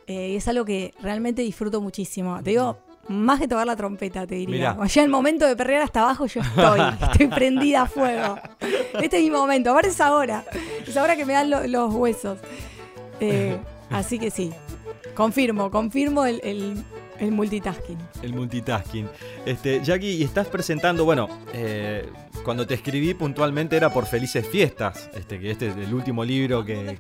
Eh, 0.08 0.32
y 0.34 0.36
es 0.36 0.48
algo 0.48 0.66
que 0.66 0.94
realmente 1.02 1.42
disfruto 1.42 1.82
muchísimo. 1.82 2.42
Te 2.44 2.52
digo, 2.52 2.78
más 3.08 3.40
que 3.40 3.48
tocar 3.48 3.68
la 3.68 3.76
trompeta, 3.76 4.26
te 4.26 4.36
diría. 4.36 4.78
En 4.80 5.04
el 5.04 5.10
momento 5.10 5.48
de 5.48 5.56
perrear 5.56 5.82
hasta 5.82 6.02
abajo 6.02 6.26
yo 6.26 6.42
estoy, 6.42 6.80
estoy 7.12 7.28
prendida 7.28 7.84
a 7.84 7.86
fuego. 7.88 8.38
Este 9.02 9.18
es 9.18 9.24
mi 9.24 9.32
momento, 9.32 9.72
ahora 9.72 9.88
es 9.88 10.02
ahora. 10.02 10.46
Es 10.86 10.96
ahora 10.98 11.16
que 11.16 11.26
me 11.26 11.34
dan 11.34 11.72
los 11.72 11.94
huesos. 11.94 12.40
Eh, 13.20 13.58
así 13.90 14.20
que 14.20 14.30
sí, 14.30 14.52
confirmo, 15.16 15.72
confirmo 15.72 16.26
el, 16.26 16.42
el 16.44 16.84
multitasking. 17.32 17.98
El 18.22 18.34
multitasking. 18.34 19.10
Este, 19.46 19.82
Jackie, 19.84 20.16
y 20.16 20.24
estás 20.24 20.48
presentando, 20.48 21.06
bueno, 21.06 21.30
eh, 21.54 22.10
cuando 22.44 22.68
te 22.68 22.74
escribí 22.74 23.14
puntualmente 23.14 23.76
era 23.76 23.92
por 23.92 24.06
Felices 24.06 24.48
Fiestas, 24.48 25.10
este, 25.14 25.40
que 25.40 25.52
este 25.52 25.68
es 25.68 25.78
el 25.78 25.94
último 25.94 26.24
libro 26.24 26.64
que, 26.64 26.98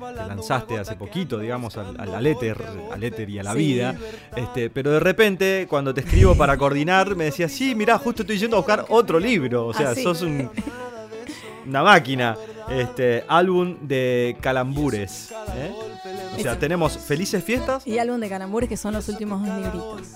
lanzaste 0.00 0.78
hace 0.78 0.96
poquito, 0.96 1.38
digamos, 1.38 1.76
al, 1.76 2.26
éter, 2.26 2.56
al 2.92 3.02
éter 3.02 3.28
y 3.28 3.38
a 3.38 3.42
la 3.42 3.54
vida. 3.54 3.94
Este, 4.36 4.70
pero 4.70 4.92
de 4.92 5.00
repente, 5.00 5.66
cuando 5.68 5.92
te 5.92 6.00
escribo 6.00 6.34
para 6.34 6.56
coordinar, 6.56 7.16
me 7.16 7.24
decías, 7.24 7.52
sí, 7.52 7.74
mirá, 7.74 7.98
justo 7.98 8.22
estoy 8.22 8.38
yendo 8.38 8.56
a 8.56 8.60
buscar 8.60 8.86
otro 8.88 9.18
libro. 9.18 9.66
O 9.66 9.74
sea, 9.74 9.90
ah, 9.90 9.94
sos 9.94 10.22
una 11.66 11.82
máquina. 11.82 12.36
Este, 12.70 13.24
álbum 13.26 13.78
de 13.82 14.36
calambures. 14.40 15.32
¿eh? 15.56 15.89
O 16.36 16.40
sea, 16.40 16.58
tenemos 16.58 16.96
Felices 16.98 17.42
Fiestas. 17.44 17.86
Y 17.86 17.98
álbum 17.98 18.20
de 18.20 18.28
calambures, 18.28 18.68
que 18.68 18.76
son 18.76 18.94
los 18.94 19.08
últimos 19.08 19.46
dos 19.46 19.56
libritos. 19.56 20.08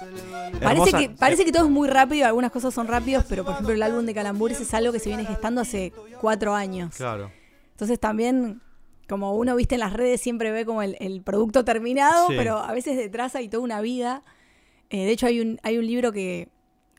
Parece 0.63 0.93
que, 0.93 1.11
parece 1.11 1.45
que 1.45 1.53
todo 1.53 1.65
es 1.65 1.71
muy 1.71 1.89
rápido, 1.89 2.27
algunas 2.27 2.51
cosas 2.51 2.73
son 2.73 2.87
rápidos, 2.87 3.25
pero 3.29 3.45
por 3.45 3.55
ejemplo 3.55 3.75
el 3.75 3.83
álbum 3.83 4.07
de 4.07 4.15
calambures 4.15 4.61
es 4.61 4.73
algo 4.75 4.93
que 4.93 4.99
se 4.99 5.09
viene 5.09 5.25
gestando 5.25 5.61
hace 5.61 5.93
cuatro 6.21 6.55
años. 6.55 6.95
Claro. 6.97 7.31
Entonces 7.73 7.99
también, 7.99 8.63
como 9.09 9.35
uno 9.35 9.57
viste 9.57 9.75
en 9.75 9.81
las 9.81 9.93
redes, 9.93 10.21
siempre 10.21 10.53
ve 10.53 10.65
como 10.65 10.83
el, 10.83 11.23
producto 11.25 11.65
terminado, 11.65 12.29
pero 12.29 12.59
a 12.59 12.73
veces 12.73 12.97
detrás 12.97 13.35
hay 13.35 13.49
toda 13.49 13.63
una 13.63 13.81
vida. 13.81 14.23
Eh, 14.91 15.07
de 15.07 15.11
hecho, 15.11 15.27
hay 15.27 15.41
un, 15.41 15.59
hay 15.63 15.79
un 15.79 15.87
libro 15.87 16.13
que, 16.13 16.49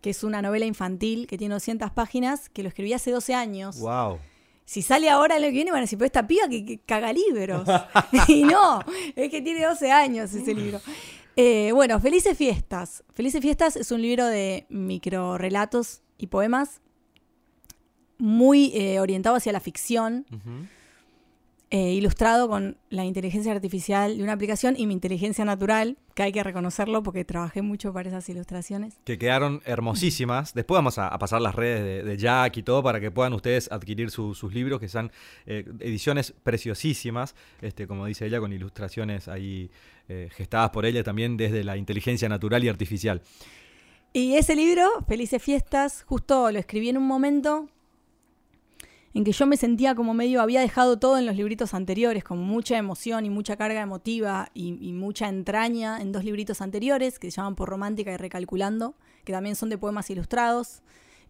que 0.01 0.09
es 0.09 0.23
una 0.23 0.41
novela 0.41 0.65
infantil 0.65 1.27
que 1.27 1.37
tiene 1.37 1.53
200 1.53 1.91
páginas, 1.91 2.49
que 2.49 2.61
lo 2.61 2.69
escribí 2.69 2.93
hace 2.93 3.11
12 3.11 3.33
años. 3.33 3.79
¡Wow! 3.79 4.19
Si 4.65 4.82
sale 4.82 5.10
ahora 5.10 5.38
lo 5.39 5.45
que 5.45 5.51
viene, 5.51 5.71
van 5.71 5.80
a 5.80 5.82
decir, 5.82 5.97
pero 5.97 6.08
esta 6.08 6.28
piba 6.28 6.47
que, 6.49 6.80
caga 6.86 7.13
libros. 7.13 7.67
y 8.28 8.43
no, 8.43 8.82
es 9.15 9.30
que 9.30 9.41
tiene 9.41 9.63
12 9.63 9.91
años 9.91 10.34
ese 10.34 10.54
libro. 10.54 10.82
Eh, 11.36 11.71
bueno, 11.73 11.99
Felices 11.99 12.38
Fiestas. 12.38 13.04
Felices 13.13 13.41
Fiestas 13.41 13.75
es 13.75 13.91
un 13.91 14.01
libro 14.01 14.25
de 14.25 14.65
microrelatos 14.69 16.01
y 16.17 16.28
poemas 16.28 16.82
muy 18.17 18.71
eh, 18.73 18.99
orientado 18.99 19.36
hacia 19.36 19.51
la 19.51 19.60
ficción. 19.60 20.25
Eh, 21.75 21.91
ilustrado 21.91 22.47
con 22.47 22.77
la 22.89 23.03
inteligencia 23.03 23.51
artificial 23.51 24.15
de 24.15 24.23
una 24.23 24.31
aplicación 24.31 24.75
y 24.77 24.88
mi 24.88 24.93
inteligencia 24.93 25.43
natural, 25.43 25.97
que 26.13 26.23
hay 26.23 26.31
que 26.31 26.41
reconocerlo 26.41 27.03
porque 27.03 27.25
trabajé 27.25 27.61
mucho 27.61 27.91
para 27.91 28.07
esas 28.07 28.29
ilustraciones. 28.29 28.97
Que 29.03 29.17
quedaron 29.17 29.61
hermosísimas. 29.65 30.53
Después 30.53 30.77
vamos 30.77 30.97
a, 30.99 31.09
pasar 31.19 31.41
las 31.41 31.53
redes 31.53 32.05
de, 32.05 32.17
Jack 32.17 32.55
y 32.55 32.63
todo 32.63 32.81
para 32.81 33.01
que 33.01 33.11
puedan 33.11 33.33
ustedes 33.33 33.69
adquirir 33.69 34.09
sus 34.09 34.53
libros, 34.53 34.79
que 34.79 34.88
son 34.88 35.11
eh, 35.47 35.65
ediciones 35.81 36.33
preciosísimas, 36.43 37.35
este, 37.61 37.88
como 37.88 38.05
dice 38.05 38.25
ella, 38.25 38.39
con 38.39 38.53
ilustraciones 38.53 39.27
ahí 39.27 39.69
eh, 40.07 40.29
gestadas 40.31 40.69
por 40.69 40.85
ella 40.85 41.03
también 41.03 41.35
desde 41.35 41.65
la 41.65 41.75
inteligencia 41.75 42.29
natural 42.29 42.63
y 42.63 42.69
artificial. 42.69 43.21
Y 44.13 44.35
ese 44.35 44.55
libro, 44.55 44.88
Felices 45.09 45.43
Fiestas, 45.43 46.03
justo 46.07 46.49
lo 46.53 46.57
escribí 46.57 46.88
en 46.88 46.95
un 46.95 47.05
momento 47.05 47.67
en 49.15 49.23
que 49.23 49.32
yo 49.32 49.47
me 49.47 49.56
sentía 49.56 49.95
como 49.95 50.13
medio, 50.13 50.41
había 50.41 50.60
dejado 50.60 50.99
todo 50.99 51.17
en 51.17 51.25
los 51.25 51.38
libritos 51.38 51.73
anteriores, 51.73 52.21
como 52.21 52.43
mucha 52.43 52.78
emoción 52.78 53.25
y 53.25 53.30
mucha 53.30 53.56
carga 53.56 53.82
emotiva 53.82 54.49
y, 54.54 54.91
mucha 54.91 55.30
entraña 55.30 56.01
en 56.01 56.12
dos 56.12 56.25
libritos 56.25 56.60
anteriores, 56.60 57.17
que 57.17 57.32
se 57.32 57.38
llaman 57.38 57.56
Por 57.56 57.69
Romántica 57.69 58.12
y 58.12 58.17
Recalculando, 58.17 58.93
que 59.23 59.32
también 59.32 59.56
son 59.56 59.69
de 59.69 59.78
poemas 59.78 60.10
ilustrados, 60.10 60.82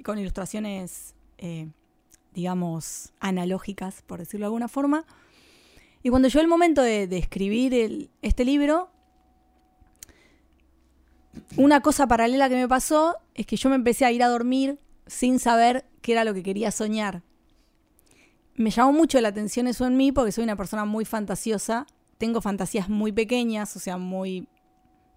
con 0.04 0.18
ilustraciones, 0.18 1.14
eh, 1.38 1.70
digamos, 2.34 3.14
analógicas, 3.20 4.02
por 4.02 4.18
decirlo 4.18 4.46
de 4.46 4.48
alguna 4.48 4.68
forma. 4.68 5.06
Y 6.02 6.10
cuando 6.10 6.28
llegó 6.28 6.42
el 6.42 6.48
momento 6.48 6.82
de, 6.82 7.04
escribir 7.16 8.10
este 8.24 8.46
libro, 8.46 8.90
una 11.56 11.82
cosa 11.82 12.08
paralela 12.08 12.50
que 12.50 12.56
me 12.56 12.68
pasó 12.68 13.18
es 13.36 13.46
que 13.46 13.58
yo 13.58 13.70
me 13.70 13.76
empecé 13.76 14.06
a 14.06 14.12
ir 14.12 14.24
a 14.24 14.28
dormir 14.28 14.80
sin 15.06 15.38
saber 15.38 15.86
qué 16.02 16.14
era 16.14 16.24
lo 16.24 16.34
que 16.34 16.42
quería 16.42 16.72
soñar. 16.72 17.22
Me 18.56 18.70
llamó 18.70 18.94
mucho 18.94 19.20
la 19.22 19.30
atención 19.30 19.68
eso 19.68 19.86
en 19.86 19.98
mí 19.98 20.12
porque 20.12 20.32
soy 20.32 20.44
una 20.44 20.56
persona 20.56 20.86
muy 20.86 21.06
fantasiosa. 21.06 21.86
Tengo 22.18 22.42
fantasías 22.42 22.90
muy 22.90 23.12
pequeñas, 23.12 23.76
o 23.76 23.80
sea, 23.80 23.98
muy 23.98 24.48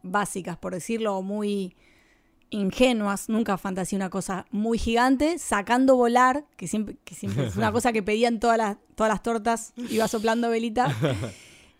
básicas, 0.03 0.57
por 0.57 0.75
decirlo, 0.75 1.17
o 1.17 1.23
muy 1.23 1.77
ingenuas. 2.51 3.29
Nunca 3.29 3.57
fantaseé 3.59 3.97
una 3.97 4.11
cosa 4.11 4.47
muy 4.51 4.79
gigante, 4.79 5.39
sacando 5.39 5.97
volar, 5.97 6.45
que 6.57 6.67
siempre, 6.67 6.97
que 7.05 7.15
siempre 7.15 7.47
es 7.47 7.57
una 7.57 7.71
cosa 7.73 7.93
que 7.93 8.03
pedían 8.03 8.41
todas 8.41 8.59
las, 8.59 8.77
todas 8.97 9.13
las 9.13 9.23
tortas, 9.23 9.73
iba 9.77 10.09
soplando 10.09 10.51
velita. 10.51 10.95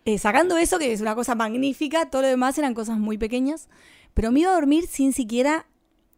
Eh, 0.05 0.17
sacando 0.17 0.57
eso, 0.57 0.79
que 0.79 0.91
es 0.91 1.01
una 1.01 1.13
cosa 1.13 1.35
magnífica, 1.35 2.09
todo 2.09 2.23
lo 2.23 2.29
demás 2.29 2.57
eran 2.57 2.73
cosas 2.73 2.97
muy 2.97 3.19
pequeñas. 3.19 3.67
Pero 4.13 4.31
me 4.31 4.39
iba 4.39 4.49
a 4.49 4.55
dormir 4.55 4.87
sin 4.87 5.13
siquiera. 5.13 5.67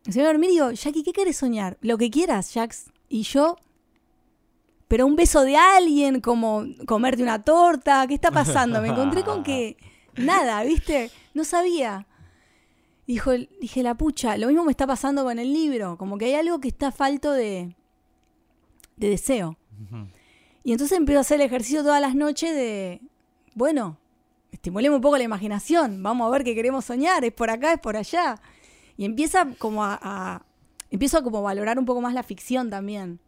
Se 0.06 0.12
me 0.12 0.18
iba 0.18 0.30
a 0.30 0.32
dormir 0.32 0.52
y 0.52 0.54
digo, 0.54 0.72
Jackie, 0.72 1.04
¿qué 1.04 1.12
quieres 1.12 1.38
soñar? 1.38 1.78
Lo 1.82 1.98
que 1.98 2.10
quieras, 2.10 2.52
Jax. 2.54 2.86
Y 3.10 3.24
yo. 3.24 3.58
Pero 4.92 5.06
un 5.06 5.16
beso 5.16 5.44
de 5.44 5.56
alguien, 5.56 6.20
como 6.20 6.66
comerte 6.86 7.24
una 7.24 7.42
torta, 7.42 8.06
¿qué 8.08 8.14
está 8.16 8.30
pasando? 8.30 8.82
Me 8.82 8.90
encontré 8.90 9.24
con 9.24 9.42
que. 9.42 9.78
Nada, 10.18 10.62
¿viste? 10.64 11.10
No 11.34 11.46
sabía. 11.46 12.08
Dijo, 13.08 13.32
dije, 13.32 13.84
la 13.84 13.96
pucha, 13.96 14.36
lo 14.36 14.48
mismo 14.48 14.66
me 14.66 14.72
está 14.72 14.86
pasando 14.86 15.24
con 15.24 15.40
el 15.40 15.54
libro. 15.54 15.98
Como 15.98 16.18
que 16.18 16.26
hay 16.26 16.34
algo 16.34 16.60
que 16.60 16.68
está 16.68 16.92
falto 16.92 17.32
de. 17.32 17.74
de 18.98 19.10
deseo. 19.10 19.58
Y 20.66 20.74
entonces 20.74 20.98
empiezo 20.98 21.20
a 21.20 21.22
hacer 21.22 21.40
el 21.40 21.48
ejercicio 21.48 21.84
todas 21.84 22.02
las 22.02 22.14
noches 22.14 22.54
de. 22.54 23.00
Bueno, 23.56 23.98
estimulemos 24.52 24.98
un 24.98 25.02
poco 25.02 25.18
la 25.18 25.24
imaginación, 25.24 26.04
vamos 26.04 26.28
a 26.28 26.32
ver 26.32 26.44
qué 26.44 26.54
queremos 26.54 26.84
soñar, 26.84 27.24
es 27.24 27.32
por 27.32 27.50
acá, 27.50 27.72
es 27.72 27.80
por 27.80 27.96
allá. 27.96 28.42
Y 28.98 29.06
empieza 29.06 29.48
como 29.58 29.86
a, 29.86 29.98
a- 30.02 30.46
empiezo 30.90 31.18
a 31.18 31.24
como 31.24 31.42
valorar 31.42 31.80
un 31.80 31.86
poco 31.86 32.02
más 32.02 32.14
la 32.14 32.24
ficción 32.24 32.70
también, 32.70 33.20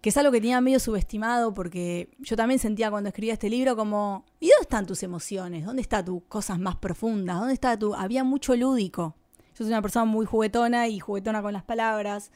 que 0.00 0.10
es 0.10 0.16
algo 0.16 0.30
que 0.30 0.40
tenía 0.40 0.60
medio 0.60 0.78
subestimado 0.78 1.54
porque 1.54 2.10
yo 2.18 2.36
también 2.36 2.60
sentía 2.60 2.90
cuando 2.90 3.08
escribía 3.08 3.32
este 3.32 3.50
libro 3.50 3.76
como, 3.76 4.24
¿y 4.40 4.48
dónde 4.48 4.62
están 4.62 4.86
tus 4.86 5.02
emociones? 5.02 5.64
¿Dónde 5.64 5.82
están 5.82 6.04
tus 6.04 6.22
cosas 6.24 6.58
más 6.58 6.76
profundas? 6.76 7.38
¿Dónde 7.38 7.54
está 7.54 7.78
tu...? 7.78 7.94
Había 7.94 8.22
mucho 8.22 8.54
lúdico. 8.54 9.16
Yo 9.54 9.64
soy 9.64 9.68
una 9.68 9.82
persona 9.82 10.04
muy 10.04 10.26
juguetona 10.26 10.88
y 10.88 11.00
juguetona 11.00 11.42
con 11.42 11.52
las 11.52 11.64
palabras 11.64 12.30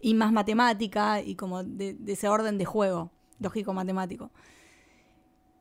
y 0.00 0.14
más 0.14 0.30
matemática 0.30 1.22
y 1.22 1.34
como 1.34 1.64
de, 1.64 1.96
ese 2.06 2.28
orden 2.28 2.58
de 2.58 2.64
juego, 2.64 3.10
lógico-matemático. 3.40 4.30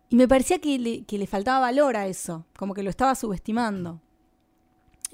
Y 0.10 0.18
me 0.18 0.28
parecía 0.28 0.60
que 0.60 0.78
le, 0.78 1.06
que 1.06 1.18
le 1.18 1.26
faltaba 1.26 1.60
valor 1.60 1.96
a 1.96 2.08
eso, 2.08 2.46
como 2.58 2.74
que 2.74 2.84
lo 2.84 2.90
estaba 2.90 3.16
subestimando. 3.16 4.02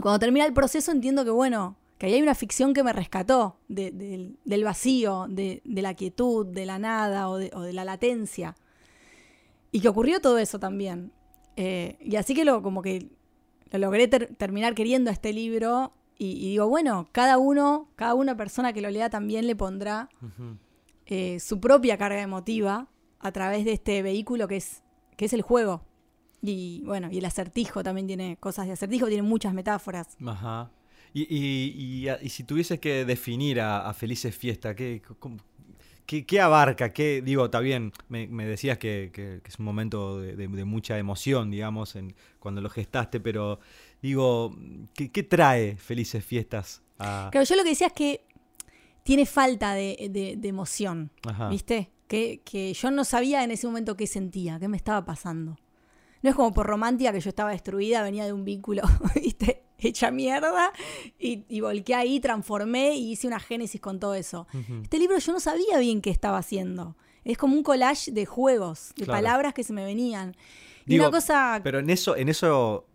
Cuando 0.02 0.20
termina 0.20 0.46
el 0.46 0.54
proceso 0.54 0.92
entiendo 0.92 1.24
que, 1.24 1.32
bueno, 1.32 1.78
que 2.02 2.08
ahí 2.08 2.14
hay 2.16 2.22
una 2.24 2.34
ficción 2.34 2.74
que 2.74 2.84
me 2.84 2.94
rescató 2.94 3.58
de- 3.68 3.92
del- 3.92 4.40
del 4.44 4.64
vacío, 4.64 5.28
de, 5.30 5.62
de 5.64 5.82
la 5.84 5.94
quietud, 5.94 6.48
de 6.48 6.66
la 6.66 6.80
nada 6.80 7.30
o 7.30 7.38
de, 7.38 7.52
o 7.54 7.62
de 7.62 7.74
la 7.74 7.86
latencia. 7.86 8.56
Y 9.72 9.82
que 9.82 9.88
ocurrió 9.88 10.20
todo 10.20 10.40
eso 10.40 10.58
también. 10.58 11.12
Eh, 11.58 12.00
y 12.02 12.16
así 12.16 12.34
que 12.34 12.44
lo, 12.44 12.64
como 12.64 12.82
que 12.82 13.08
lo 13.72 13.78
logré 13.78 14.08
ter- 14.08 14.34
terminar 14.36 14.74
queriendo 14.74 15.12
este 15.12 15.32
libro. 15.32 15.94
Y, 16.18 16.32
y 16.44 16.50
digo, 16.50 16.68
bueno, 16.68 17.08
cada 17.12 17.38
uno, 17.38 17.88
cada 17.96 18.16
una 18.16 18.36
persona 18.36 18.74
que 18.74 18.82
lo 18.82 18.90
lea 18.90 19.12
también 19.12 19.46
le 19.46 19.56
pondrá 19.56 20.10
eh, 21.06 21.40
su 21.40 21.60
propia 21.60 22.00
carga 22.00 22.22
emotiva 22.24 22.88
a 23.20 23.32
través 23.32 23.64
de 23.64 23.74
este 23.74 24.02
vehículo 24.02 24.48
que 24.48 24.58
es, 24.58 24.82
que 25.18 25.26
es 25.26 25.34
el 25.34 25.44
juego. 25.44 25.84
Y 26.42 26.82
bueno, 26.84 27.10
y 27.12 27.20
el 27.20 27.26
acertijo 27.26 27.84
también 27.84 28.08
tiene 28.08 28.38
cosas 28.38 28.66
de 28.66 28.74
acertijo, 28.74 29.06
tiene 29.06 29.22
muchas 29.22 29.54
metáforas. 29.54 30.18
Ajá. 30.26 30.72
Y, 31.14 31.22
y- 31.24 32.08
y- 32.08 32.26
y 32.26 32.30
si 32.30 32.44
tuvieses 32.44 32.80
que 32.80 33.06
definir 33.06 33.60
a, 33.60 33.88
a 33.90 33.94
Felices 33.94 34.36
Fiesta, 34.36 34.76
¿qué, 34.76 35.02
cómo- 35.20 35.38
qué- 36.06 36.26
qué 36.26 36.40
abarca? 36.40 36.94
¿Qué, 36.94 37.22
digo, 37.22 37.46
está 37.46 37.60
bien, 37.60 37.92
me, 38.10 38.28
me 38.28 38.46
decías 38.46 38.78
que, 38.78 39.12
que- 39.14 39.42
que 39.44 39.50
es 39.50 39.60
un 39.60 39.66
momento 39.66 40.20
de, 40.22 40.36
de- 40.36 40.48
de 40.48 40.66
mucha 40.66 40.98
emoción, 40.98 41.52
digamos, 41.52 41.96
en, 41.96 42.16
cuando 42.40 42.62
lo 42.62 42.70
gestaste, 42.70 43.20
pero 43.20 43.60
digo, 44.02 44.56
¿qué, 44.94 45.12
qué 45.12 45.24
trae 45.24 45.76
Felices 45.78 46.24
Fiestas 46.24 46.82
a... 46.98 47.30
Claro, 47.32 47.46
yo 47.46 47.56
lo 47.56 47.64
que 47.64 47.70
decía 47.70 47.88
es 47.88 47.94
que 47.94 48.24
tiene 49.04 49.26
falta 49.26 49.74
de, 49.74 50.10
de- 50.12 50.36
de 50.38 50.48
emoción, 50.48 51.12
Ajá. 51.28 51.50
¿viste? 51.50 51.92
Que, 52.08 52.42
que 52.46 52.74
yo 52.74 52.92
no 52.92 53.04
sabía 53.06 53.44
en 53.44 53.52
ese 53.52 53.68
momento 53.68 53.96
qué 53.98 54.06
sentía, 54.08 54.60
qué 54.60 54.68
me 54.68 54.78
estaba 54.78 55.04
pasando. 55.06 55.58
No 56.24 56.30
es 56.30 56.36
como 56.36 56.54
por 56.54 56.68
romántica 56.68 57.12
que 57.12 57.20
yo 57.20 57.30
estaba 57.30 57.52
destruida, 57.52 58.04
venía 58.04 58.26
de 58.26 58.34
un 58.34 58.44
vínculo, 58.46 58.84
¿viste? 59.16 59.64
Hecha 59.88 60.12
mierda, 60.12 60.72
y, 61.20 61.44
y 61.50 61.62
volqué 61.62 61.96
ahí, 61.96 62.20
transformé 62.20 62.96
y 62.96 63.12
hice 63.12 63.28
una 63.28 63.40
génesis 63.40 63.82
con 63.82 64.00
todo 64.00 64.14
eso. 64.16 64.48
Este 64.84 65.00
libro 65.00 65.18
yo 65.18 65.34
no 65.34 65.40
sabía 65.40 65.78
bien 65.80 66.02
qué 66.02 66.10
estaba 66.10 66.38
haciendo. 66.38 66.96
Es 67.24 67.38
como 67.38 67.56
un 67.56 67.64
collage 67.64 68.12
de 68.12 68.26
juegos, 68.26 68.94
de 68.96 69.06
Claro. 69.06 69.18
palabras 69.18 69.54
que 69.54 69.64
se 69.64 69.74
me 69.74 69.84
venían. 69.86 70.36
Y 70.86 70.92
Digo, 70.94 71.04
una 71.06 71.12
cosa 71.12 71.60
Pero 71.64 71.80
en 71.80 71.90
eso, 71.90 72.16
en 72.16 72.30
eso 72.30 72.86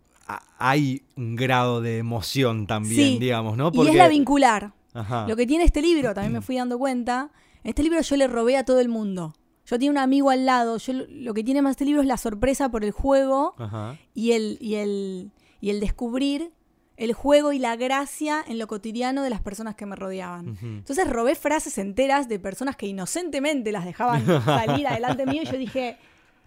hay 0.57 1.03
un 1.15 1.35
grado 1.35 1.81
de 1.81 1.97
emoción 1.99 2.67
también, 2.67 3.13
Sí, 3.13 3.19
digamos, 3.19 3.55
¿no? 3.57 3.71
Y 3.73 3.87
es 3.87 3.95
la 3.95 4.07
vincular. 4.09 4.73
Ajá. 4.93 5.27
Lo 5.27 5.35
que 5.35 5.45
tiene 5.45 5.63
este 5.63 5.81
libro, 5.81 6.13
también 6.13 6.33
me 6.33 6.41
fui 6.41 6.57
dando 6.57 6.77
cuenta, 6.79 7.31
en 7.63 7.69
este 7.69 7.83
libro 7.83 8.01
yo 8.01 8.15
le 8.17 8.27
robé 8.27 8.57
a 8.57 8.65
todo 8.65 8.79
el 8.79 8.89
mundo. 8.89 9.33
Yo 9.65 9.75
tenía 9.77 9.91
un 9.91 9.97
amigo 9.97 10.29
al 10.29 10.45
lado, 10.45 10.77
yo 10.77 10.93
lo- 10.93 11.05
lo 11.09 11.33
que 11.33 11.43
tiene 11.43 11.61
más 11.61 11.71
este 11.71 11.85
libro 11.85 12.01
es 12.01 12.07
la 12.07 12.17
sorpresa 12.17 12.69
por 12.69 12.83
el 12.83 12.91
juego 12.91 13.53
Ajá. 13.57 13.97
y 14.13 14.31
el, 14.31 14.57
y 14.61 14.75
el, 14.75 15.31
y 15.61 15.69
el 15.69 15.79
descubrir 15.79 16.51
el 16.97 17.13
juego 17.13 17.53
y 17.53 17.59
la 17.59 17.75
gracia 17.75 18.43
en 18.47 18.57
lo 18.57 18.67
cotidiano 18.67 19.21
de 19.23 19.29
las 19.29 19.41
personas 19.41 19.75
que 19.75 19.85
me 19.85 19.95
rodeaban. 19.95 20.57
Entonces 20.61 21.07
robé 21.07 21.35
frases 21.35 21.77
enteras 21.77 22.27
de 22.27 22.39
personas 22.39 22.75
que 22.75 22.87
inocentemente 22.87 23.71
las 23.71 23.85
dejaban 23.85 24.25
salir 24.45 24.87
adelante 24.87 25.25
mío 25.25 25.43
y 25.43 25.45
yo 25.45 25.57
dije, 25.57 25.97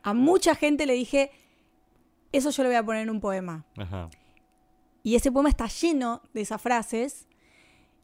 a 0.02 0.12
mucha 0.12 0.54
gente 0.56 0.86
le 0.86 0.94
dije, 0.94 1.30
eso 2.32 2.50
yo 2.50 2.64
lo 2.64 2.68
voy 2.68 2.76
a 2.76 2.84
poner 2.84 3.02
en 3.02 3.10
un 3.10 3.20
poema. 3.20 3.64
Ajá. 3.76 4.10
Y 5.02 5.14
ese 5.14 5.32
poema 5.32 5.48
está 5.48 5.66
lleno 5.66 6.20
de 6.34 6.42
esas 6.42 6.60
frases. 6.60 7.26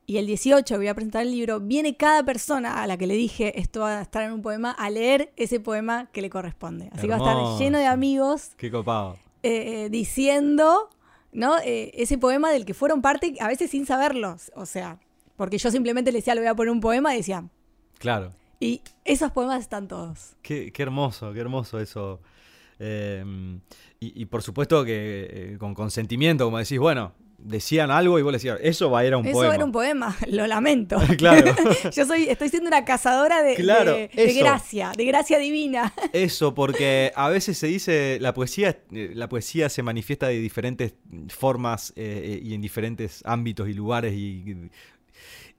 Y 0.08 0.18
el 0.18 0.26
18, 0.28 0.64
que 0.66 0.78
voy 0.78 0.86
a 0.86 0.94
presentar 0.94 1.22
el 1.22 1.32
libro, 1.32 1.58
viene 1.58 1.96
cada 1.96 2.22
persona 2.22 2.80
a 2.80 2.86
la 2.86 2.96
que 2.96 3.08
le 3.08 3.14
dije 3.14 3.58
esto 3.58 3.80
va 3.80 3.98
a 3.98 4.02
estar 4.02 4.22
en 4.22 4.32
un 4.32 4.40
poema 4.40 4.70
a 4.70 4.88
leer 4.88 5.32
ese 5.36 5.58
poema 5.58 6.06
que 6.12 6.22
le 6.22 6.30
corresponde. 6.30 6.90
Así 6.92 7.02
que 7.02 7.08
va 7.08 7.16
a 7.16 7.18
estar 7.18 7.58
lleno 7.58 7.78
de 7.78 7.86
amigos 7.86 8.52
Qué 8.56 8.70
copado. 8.70 9.18
eh, 9.42 9.84
eh, 9.84 9.88
diciendo 9.90 10.90
¿no? 11.36 11.58
Eh, 11.64 11.92
ese 11.94 12.18
poema 12.18 12.50
del 12.50 12.64
que 12.64 12.74
fueron 12.74 13.00
parte, 13.02 13.34
a 13.40 13.46
veces 13.46 13.70
sin 13.70 13.86
saberlos. 13.86 14.50
O 14.56 14.66
sea, 14.66 14.98
porque 15.36 15.58
yo 15.58 15.70
simplemente 15.70 16.10
le 16.10 16.18
decía, 16.18 16.34
le 16.34 16.40
voy 16.40 16.48
a 16.48 16.54
poner 16.54 16.72
un 16.72 16.80
poema 16.80 17.14
y 17.14 17.18
decía, 17.18 17.44
Claro. 17.98 18.32
y 18.58 18.80
esos 19.04 19.30
poemas 19.30 19.60
están 19.60 19.86
todos. 19.86 20.34
Qué, 20.42 20.72
qué 20.72 20.82
hermoso, 20.82 21.32
qué 21.32 21.40
hermoso 21.40 21.78
eso. 21.78 22.20
Eh, 22.78 23.24
y, 24.00 24.20
y 24.22 24.24
por 24.26 24.42
supuesto 24.42 24.84
que 24.84 25.28
eh, 25.54 25.56
con 25.58 25.74
consentimiento, 25.74 26.44
como 26.44 26.58
decís, 26.58 26.78
bueno, 26.78 27.12
decían 27.38 27.90
algo 27.90 28.18
y 28.18 28.22
vos 28.22 28.32
le 28.32 28.36
decías, 28.36 28.58
eso 28.62 28.90
va 28.90 29.00
a 29.00 29.06
ir 29.06 29.12
a 29.12 29.18
un 29.18 29.26
Eso 29.26 29.34
poema. 29.34 29.54
era 29.54 29.64
un 29.64 29.72
poema, 29.72 30.16
lo 30.28 30.46
lamento. 30.46 30.96
Claro. 31.18 31.54
Yo 31.94 32.04
soy, 32.06 32.24
estoy 32.28 32.48
siendo 32.48 32.68
una 32.68 32.84
cazadora 32.84 33.42
de, 33.42 33.54
Claro, 33.54 33.92
de- 33.92 34.08
de 34.08 34.24
eso. 34.24 34.40
gracia, 34.40 34.92
de 34.96 35.04
gracia 35.04 35.38
divina. 35.38 35.92
Eso, 36.12 36.54
porque 36.54 37.12
a 37.14 37.28
veces 37.28 37.58
se 37.58 37.66
dice, 37.66 38.18
la 38.20 38.32
poesía, 38.34 38.78
eh, 38.92 39.10
la 39.14 39.28
poesía 39.28 39.68
se 39.68 39.82
manifiesta 39.82 40.28
de 40.28 40.38
diferentes 40.40 40.94
formas 41.28 41.92
eh, 41.96 42.40
y 42.42 42.54
en 42.54 42.60
diferentes 42.60 43.22
ámbitos 43.24 43.68
y 43.68 43.74
lugares 43.74 44.14
y, 44.14 44.70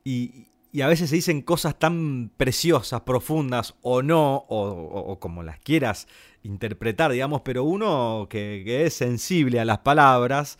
y, 0.03 0.47
y 0.71 0.81
a 0.81 0.87
veces 0.87 1.09
se 1.09 1.15
dicen 1.15 1.41
cosas 1.41 1.77
tan 1.79 2.31
preciosas, 2.37 3.01
profundas 3.01 3.75
o 3.81 4.01
no, 4.01 4.45
o, 4.49 4.57
o- 4.67 5.11
o 5.11 5.19
como 5.19 5.43
las 5.43 5.59
quieras 5.59 6.07
interpretar, 6.43 7.11
digamos, 7.11 7.41
pero 7.41 7.63
uno 7.63 8.27
que, 8.29 8.61
que 8.65 8.85
es 8.85 8.93
sensible 8.93 9.59
a 9.59 9.65
las 9.65 9.79
palabras, 9.79 10.57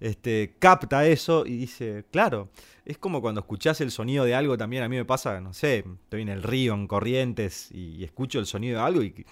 este, 0.00 0.54
capta 0.58 1.06
eso 1.06 1.44
y 1.46 1.56
dice, 1.56 2.04
claro, 2.10 2.48
es 2.84 2.98
como 2.98 3.20
cuando 3.20 3.40
escuchás 3.40 3.80
el 3.80 3.90
sonido 3.90 4.24
de 4.24 4.34
algo, 4.34 4.56
también 4.56 4.82
a 4.82 4.88
mí 4.88 4.96
me 4.96 5.04
pasa, 5.04 5.40
no 5.40 5.52
sé, 5.52 5.84
estoy 6.04 6.22
en 6.22 6.28
el 6.28 6.42
río, 6.42 6.74
en 6.74 6.86
corrientes, 6.86 7.68
y, 7.72 7.96
y 7.96 8.04
escucho 8.04 8.38
el 8.38 8.46
sonido 8.46 8.78
de 8.80 8.84
algo 8.86 9.02
y, 9.02 9.24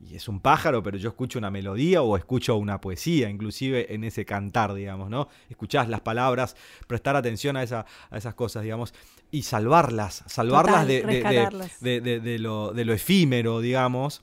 y 0.00 0.16
es 0.16 0.26
un 0.28 0.40
pájaro, 0.40 0.82
pero 0.82 0.98
yo 0.98 1.08
escucho 1.10 1.38
una 1.38 1.50
melodía 1.50 2.02
o 2.02 2.16
escucho 2.16 2.56
una 2.56 2.80
poesía, 2.80 3.28
inclusive 3.30 3.94
en 3.94 4.02
ese 4.04 4.24
cantar, 4.24 4.74
digamos, 4.74 5.08
¿no? 5.10 5.28
Escuchás 5.48 5.88
las 5.88 6.00
palabras, 6.00 6.56
prestar 6.88 7.14
atención 7.16 7.56
a, 7.56 7.62
esa, 7.62 7.86
a 8.10 8.18
esas 8.18 8.34
cosas, 8.34 8.64
digamos, 8.64 8.92
y 9.30 9.42
salvarlas, 9.42 10.24
salvarlas 10.26 10.82
Total, 10.82 10.88
de, 10.88 10.94
de- 10.94 11.06
de- 11.06 11.12
rescatarlas. 11.22 11.80
de- 11.80 12.00
de- 12.00 12.20
de 12.20 12.38
lo, 12.40 12.72
de 12.72 12.84
lo 12.84 12.92
efímero, 12.92 13.60
digamos. 13.60 14.22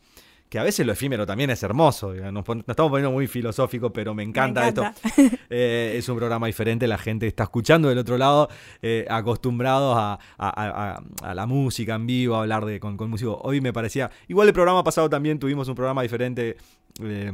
Que 0.50 0.58
a 0.58 0.64
veces 0.64 0.84
lo 0.86 0.92
efímero 0.94 1.28
también 1.28 1.52
es 1.52 1.62
hermoso. 1.62 2.12
Nos, 2.14 2.44
estamos 2.68 2.90
poniendo 2.92 3.12
muy 3.12 3.28
filosóficos, 3.28 3.92
pero 3.94 4.16
me 4.16 4.24
encanta, 4.24 4.68
encanta. 4.68 4.96
esto. 5.16 5.38
Eh, 5.52 5.96
es 5.98 6.08
un 6.10 6.18
programa 6.18 6.48
diferente, 6.48 6.88
la 6.88 6.98
gente 6.98 7.26
está 7.28 7.44
escuchando 7.44 7.88
del 7.90 7.98
otro 8.00 8.18
lado, 8.18 8.50
eh, 8.82 9.06
acostumbrados 9.10 9.96
a, 9.98 10.14
a- 10.14 10.18
a- 10.40 10.94
a- 10.96 11.30
a 11.30 11.34
la 11.36 11.46
música 11.46 11.96
en 11.96 12.06
vivo, 12.08 12.36
a 12.36 12.42
hablar 12.42 12.66
de, 12.66 12.80
con, 12.80 12.98
con 12.98 13.10
músicos. 13.10 13.38
Hoy 13.42 13.62
me 13.62 13.72
parecía, 13.74 14.10
igual 14.28 14.48
el 14.48 14.54
programa 14.54 14.84
pasado 14.84 15.10
también 15.10 15.40
tuvimos 15.40 15.68
un 15.68 15.76
programa 15.76 16.02
diferente. 16.02 16.58
eh, 17.02 17.32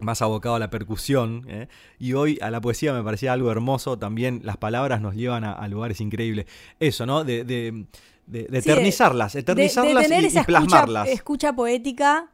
más 0.00 0.22
abocado 0.22 0.54
a 0.54 0.58
la 0.60 0.70
percusión, 0.70 1.44
¿eh? 1.48 1.66
y 1.98 2.12
hoy 2.12 2.38
a 2.40 2.50
la 2.52 2.60
poesía 2.60 2.92
me 2.92 3.02
parecía 3.02 3.32
algo 3.32 3.50
hermoso, 3.50 3.98
también 3.98 4.40
las 4.44 4.56
palabras 4.56 5.00
nos 5.00 5.16
llevan 5.16 5.42
a, 5.42 5.52
a 5.52 5.66
lugares 5.66 6.00
increíbles. 6.00 6.46
Eso, 6.78 7.04
¿no? 7.04 7.24
De, 7.24 7.42
de- 7.44 7.84
de- 8.28 8.44
de 8.44 8.62
Sí, 8.62 8.70
eternizarlas, 8.70 9.34
eternizarlas 9.34 10.06
y- 10.08 10.38
plasmarlas. 10.44 11.08
Escucha, 11.08 11.14
escucha 11.48 11.52
poética 11.52 12.28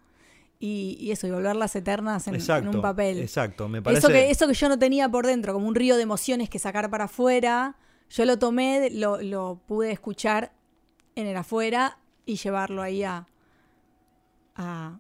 y, 0.58 0.96
y 1.00 1.10
eso, 1.10 1.26
y 1.26 1.30
volverlas 1.30 1.74
eternas 1.76 2.26
en, 2.28 2.68
un 2.68 2.80
papel. 2.80 3.20
exacto, 3.20 3.68
me 3.68 3.82
parece. 3.82 3.98
Eso 3.98 4.08
que, 4.08 4.30
eso 4.30 4.48
que 4.48 4.54
yo 4.54 4.68
no 4.68 4.78
tenía 4.78 5.08
por 5.08 5.26
dentro, 5.26 5.52
como 5.52 5.68
un 5.68 5.74
río 5.74 5.96
de 5.96 6.02
emociones 6.02 6.48
que 6.48 6.58
sacar 6.58 6.90
para 6.90 7.04
afuera, 7.04 7.76
yo 8.10 8.24
lo 8.24 8.38
tomé, 8.38 8.90
lo, 8.90 9.20
lo 9.20 9.60
pude 9.66 9.92
escuchar 9.92 10.52
en 11.16 11.26
el 11.26 11.36
afuera 11.36 11.98
y 12.26 12.36
llevarlo 12.36 12.82
ahí 12.82 13.02
a, 13.02 13.26
a, 14.56 14.98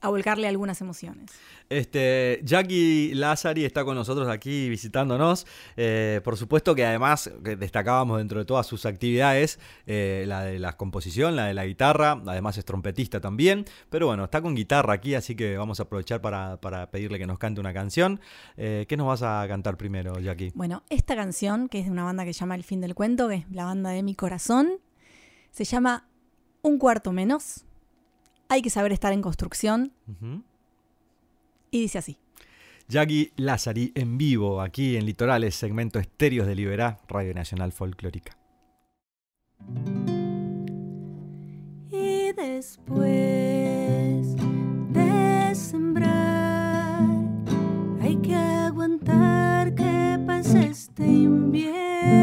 a 0.00 0.08
volcarle 0.08 0.48
algunas 0.48 0.80
emociones. 0.80 1.30
Este, 1.68 2.40
Jackie 2.42 3.14
Lazari 3.14 3.64
está 3.64 3.84
con 3.84 3.94
nosotros 3.94 4.28
aquí 4.28 4.68
visitándonos. 4.68 5.46
Eh, 5.76 6.20
por 6.24 6.36
supuesto 6.36 6.74
que 6.74 6.84
además 6.84 7.30
destacábamos 7.40 8.18
dentro 8.18 8.40
de 8.40 8.44
todas 8.44 8.66
sus 8.66 8.86
actividades 8.86 9.60
eh, 9.86 10.24
la 10.26 10.42
de 10.42 10.58
la 10.58 10.76
composición, 10.76 11.36
la 11.36 11.46
de 11.46 11.54
la 11.54 11.66
guitarra. 11.66 12.20
Además 12.26 12.58
es 12.58 12.64
trompetista 12.64 13.20
también. 13.20 13.64
Pero 13.88 14.06
bueno, 14.06 14.24
está 14.24 14.42
con 14.42 14.54
guitarra 14.54 14.94
aquí, 14.94 15.14
así 15.14 15.36
que 15.36 15.56
vamos 15.56 15.78
a 15.80 15.84
aprovechar 15.84 16.20
para, 16.20 16.60
para 16.60 16.90
pedirle 16.90 17.18
que 17.18 17.26
nos 17.26 17.38
cante 17.38 17.60
una 17.60 17.72
canción. 17.72 18.20
Eh, 18.56 18.86
¿Qué 18.88 18.96
nos 18.96 19.06
vas 19.06 19.22
a 19.22 19.44
cantar 19.46 19.76
primero, 19.76 20.18
Jackie? 20.18 20.50
Bueno, 20.54 20.82
esta 20.90 21.14
canción, 21.14 21.68
que 21.68 21.78
es 21.78 21.84
de 21.84 21.92
una 21.92 22.04
banda 22.04 22.24
que 22.24 22.32
se 22.32 22.40
llama 22.40 22.56
El 22.56 22.64
Fin 22.64 22.80
del 22.80 22.94
Cuento, 22.94 23.28
que 23.28 23.36
es 23.36 23.50
la 23.50 23.64
banda 23.64 23.90
de 23.90 24.02
mi 24.02 24.14
corazón, 24.14 24.70
se 25.52 25.64
llama 25.64 26.08
Un 26.62 26.78
cuarto 26.78 27.12
menos. 27.12 27.64
Hay 28.50 28.62
que 28.62 28.70
saber 28.70 28.90
estar 28.90 29.12
en 29.12 29.22
construcción. 29.22 29.92
Y 31.70 31.82
dice 31.82 31.98
así. 31.98 32.18
Jackie 32.88 33.32
Lazari 33.36 33.92
en 33.94 34.18
vivo 34.18 34.60
aquí 34.60 34.96
en 34.96 35.06
Litorales, 35.06 35.54
segmento 35.54 36.00
Estéreos 36.00 36.48
de 36.48 36.56
Liberá, 36.56 36.98
Radio 37.06 37.32
Nacional 37.32 37.70
Folclórica. 37.70 38.36
Y 41.92 42.32
después 42.32 43.06
de 44.92 45.54
sembrar, 45.54 47.04
hay 48.00 48.16
que 48.16 48.34
aguantar 48.34 49.76
que 49.76 50.18
pase 50.26 50.66
este 50.66 51.06
invierno. 51.06 52.19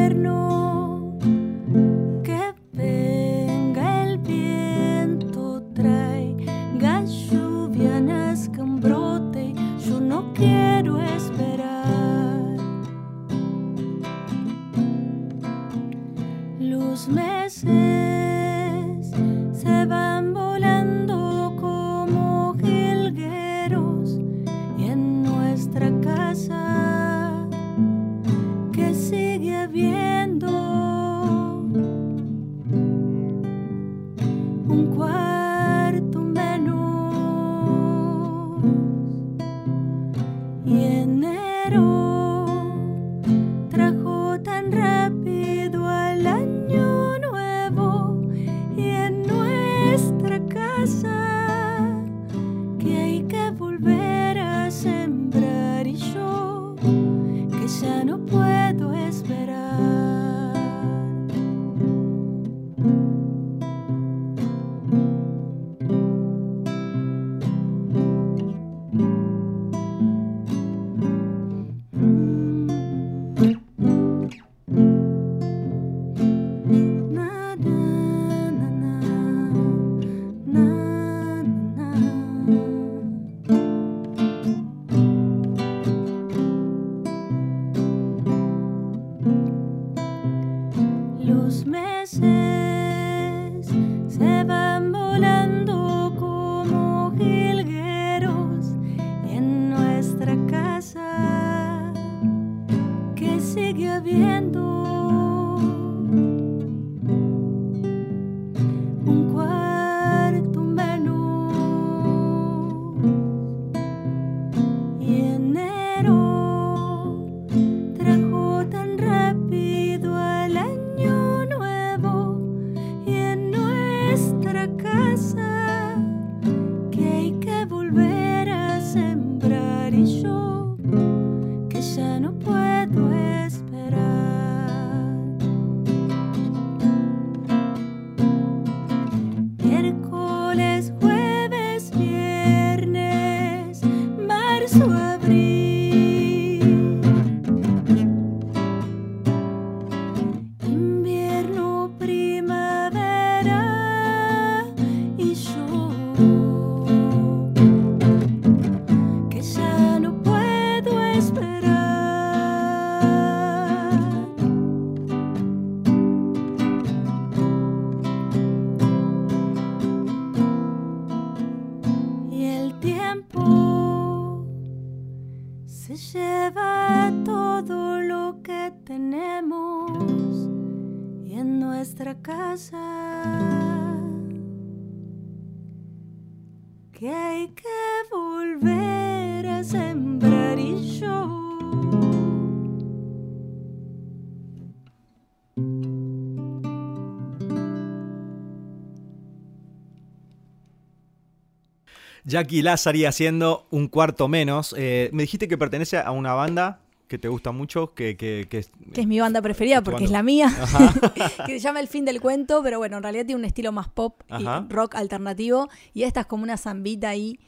Jackie 202.28 202.62
Lazari 202.62 203.06
haciendo 203.06 203.66
un 203.72 203.88
cuarto 203.88 204.28
menos. 204.28 204.76
Eh, 204.78 205.10
me 205.14 205.24
dijiste 205.24 205.48
que 205.48 205.58
pertenece 205.58 205.98
a 205.98 206.12
una 206.12 206.34
banda 206.34 206.82
que 207.08 207.18
te 207.18 207.30
gusta 207.30 207.52
mucho, 207.54 207.94
que, 207.94 208.18
que, 208.18 208.48
que 208.50 208.58
es- 208.58 208.72
Que 208.94 209.00
es 209.02 209.08
mi 209.08 209.18
banda 209.20 209.42
preferida 209.42 209.82
porque 209.82 210.04
banda. 210.04 210.06
es 210.08 210.12
la 210.12 210.24
mía. 210.24 210.54
Que 211.46 211.54
se 211.54 211.60
llama 211.60 211.80
El 211.80 211.88
fin 211.88 212.04
del 212.04 212.20
cuento, 212.20 212.62
pero 212.62 212.80
bueno, 212.80 212.98
en 212.98 213.04
realidad 213.04 213.26
tiene 213.26 213.40
un 213.40 213.46
estilo 213.46 213.72
más 213.72 213.88
pop 213.88 214.22
Ajá. 214.30 214.66
y 214.70 214.74
rock 214.74 214.96
alternativo. 214.96 215.70
Y 215.94 216.04
esta 216.04 216.20
es 216.20 216.26
como 216.26 216.44
una 216.44 216.58
zambita 216.58 217.08
ahí, 217.10 217.40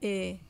eh, 0.00 0.40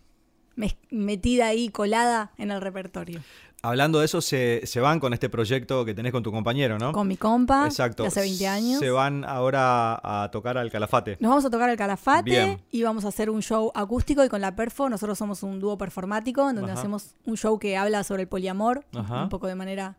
metida 0.90 1.48
ahí, 1.48 1.68
colada 1.68 2.32
en 2.38 2.50
el 2.50 2.62
repertorio. 2.62 3.20
Hablando 3.68 3.98
de 3.98 4.04
eso, 4.04 4.20
se, 4.20 4.62
se 4.64 4.80
van 4.80 5.00
con 5.00 5.12
este 5.12 5.28
proyecto 5.28 5.84
que 5.84 5.92
tenés 5.94 6.12
con 6.12 6.22
tu 6.22 6.30
compañero, 6.30 6.78
¿no? 6.78 6.92
Con 6.92 7.08
mi 7.08 7.16
compa, 7.16 7.66
Exacto. 7.66 8.02
de 8.04 8.08
hace 8.08 8.20
20 8.20 8.46
años. 8.46 8.78
Se 8.78 8.90
van 8.90 9.24
ahora 9.24 10.00
a 10.02 10.30
tocar 10.30 10.56
al 10.56 10.70
Calafate. 10.70 11.16
Nos 11.20 11.30
vamos 11.30 11.44
a 11.44 11.50
tocar 11.50 11.68
el 11.70 11.76
Calafate 11.76 12.22
Bien. 12.30 12.62
y 12.70 12.82
vamos 12.82 13.04
a 13.04 13.08
hacer 13.08 13.28
un 13.30 13.42
show 13.42 13.72
acústico 13.74 14.24
y 14.24 14.28
con 14.28 14.40
la 14.40 14.54
Perfo 14.54 14.88
nosotros 14.88 15.18
somos 15.18 15.42
un 15.42 15.58
dúo 15.60 15.76
performático 15.76 16.48
en 16.48 16.56
donde 16.56 16.70
Ajá. 16.72 16.80
hacemos 16.80 17.14
un 17.24 17.36
show 17.36 17.58
que 17.58 17.76
habla 17.76 18.04
sobre 18.04 18.22
el 18.22 18.28
poliamor, 18.28 18.84
Ajá. 18.94 19.24
un 19.24 19.28
poco 19.28 19.46
de 19.46 19.54
manera 19.54 19.96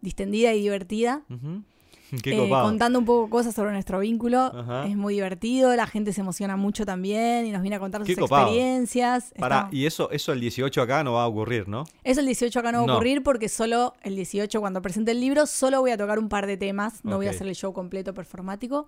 distendida 0.00 0.52
y 0.54 0.60
divertida. 0.62 1.22
Ujú. 1.28 1.62
Qué 2.22 2.44
eh, 2.44 2.48
contando 2.48 2.98
un 2.98 3.04
poco 3.04 3.28
cosas 3.28 3.54
sobre 3.54 3.72
nuestro 3.72 4.00
vínculo. 4.00 4.38
Ajá. 4.38 4.86
Es 4.86 4.96
muy 4.96 5.14
divertido, 5.14 5.74
la 5.76 5.86
gente 5.86 6.12
se 6.12 6.20
emociona 6.22 6.56
mucho 6.56 6.86
también 6.86 7.46
y 7.46 7.52
nos 7.52 7.60
viene 7.62 7.76
a 7.76 7.80
contar 7.80 8.02
Qué 8.02 8.14
sus 8.14 8.22
copado. 8.22 8.46
experiencias. 8.46 9.32
Pará, 9.38 9.68
y 9.72 9.86
eso, 9.86 10.10
eso 10.10 10.32
el 10.32 10.40
18 10.40 10.80
acá 10.82 11.04
no 11.04 11.14
va 11.14 11.24
a 11.24 11.26
ocurrir, 11.26 11.68
¿no? 11.68 11.84
Eso 12.04 12.20
el 12.20 12.26
18 12.26 12.58
acá 12.58 12.72
no 12.72 12.86
va 12.86 12.92
a 12.92 12.96
ocurrir 12.96 13.22
porque 13.22 13.48
solo 13.48 13.94
el 14.02 14.16
18 14.16 14.60
cuando 14.60 14.80
presente 14.82 15.10
el 15.12 15.20
libro 15.20 15.46
solo 15.46 15.80
voy 15.80 15.90
a 15.90 15.96
tocar 15.96 16.18
un 16.18 16.28
par 16.28 16.46
de 16.46 16.56
temas, 16.56 17.04
no 17.04 17.16
voy 17.16 17.26
a 17.26 17.30
hacer 17.30 17.46
el 17.46 17.54
show 17.54 17.72
completo 17.72 18.14
performático. 18.14 18.86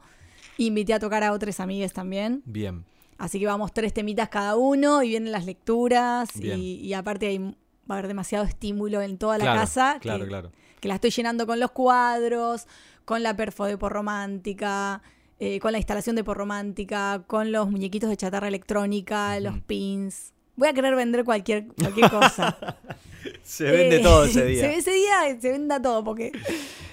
Invité 0.58 0.94
a 0.94 0.98
tocar 0.98 1.22
a 1.24 1.32
otras 1.32 1.60
amigas 1.60 1.92
también. 1.92 2.42
Bien. 2.44 2.84
Así 3.18 3.38
que 3.38 3.46
vamos 3.46 3.72
tres 3.74 3.92
temitas 3.92 4.28
cada 4.30 4.56
uno 4.56 5.02
y 5.02 5.08
vienen 5.10 5.30
las 5.32 5.44
lecturas 5.44 6.30
y, 6.36 6.92
aparte 6.94 7.26
hay, 7.26 7.38
va 7.38 7.54
a 7.88 7.92
haber 7.94 8.08
demasiado 8.08 8.44
estímulo 8.46 9.02
en 9.02 9.18
toda 9.18 9.36
la 9.36 9.44
Claro, 9.44 9.60
casa. 9.60 9.98
claro, 10.00 10.20
que, 10.24 10.28
claro. 10.28 10.52
que 10.80 10.88
la 10.88 10.94
estoy 10.94 11.10
llenando 11.10 11.46
con 11.46 11.60
los 11.60 11.70
cuadros, 11.70 12.66
con 13.04 13.22
la 13.22 13.36
perfo 13.36 13.64
de 13.64 13.76
porromántica, 13.78 15.02
eh, 15.38 15.58
con 15.60 15.72
la 15.72 15.78
instalación 15.78 16.16
de 16.16 16.24
porromántica, 16.24 17.22
con 17.26 17.50
los 17.52 17.70
muñequitos 17.70 18.10
de 18.10 18.16
chatarra 18.16 18.48
electrónica, 18.48 19.38
los 19.40 19.58
pins. 19.60 20.32
Voy 20.56 20.68
a 20.68 20.72
querer 20.74 20.94
vender 20.94 21.24
cualquier, 21.24 21.66
cualquier 21.68 22.10
cosa. 22.10 22.78
Se 23.42 23.64
vende 23.64 23.96
Eh, 23.96 24.00
todo 24.00 24.24
ese 24.24 24.44
día. 24.46 24.60
se- 24.62 24.74
ese 24.76 24.92
día 24.92 25.38
se 25.40 25.50
venda 25.52 25.80
todo 25.80 26.02
porque 26.04 26.32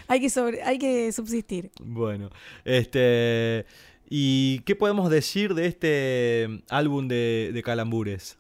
hay 0.08 0.20
que, 0.20 0.30
sobre, 0.30 0.62
hay 0.64 0.78
que 0.78 1.12
subsistir. 1.12 1.72
Bueno, 1.82 2.30
este. 2.66 3.66
¿Y 4.10 4.60
qué 4.60 4.76
podemos 4.76 5.10
decir 5.10 5.53
de 5.53 5.68
este 5.68 6.64
álbum 6.70 7.08
de, 7.10 7.51
de 7.53 7.64
Calambures? 7.64 8.38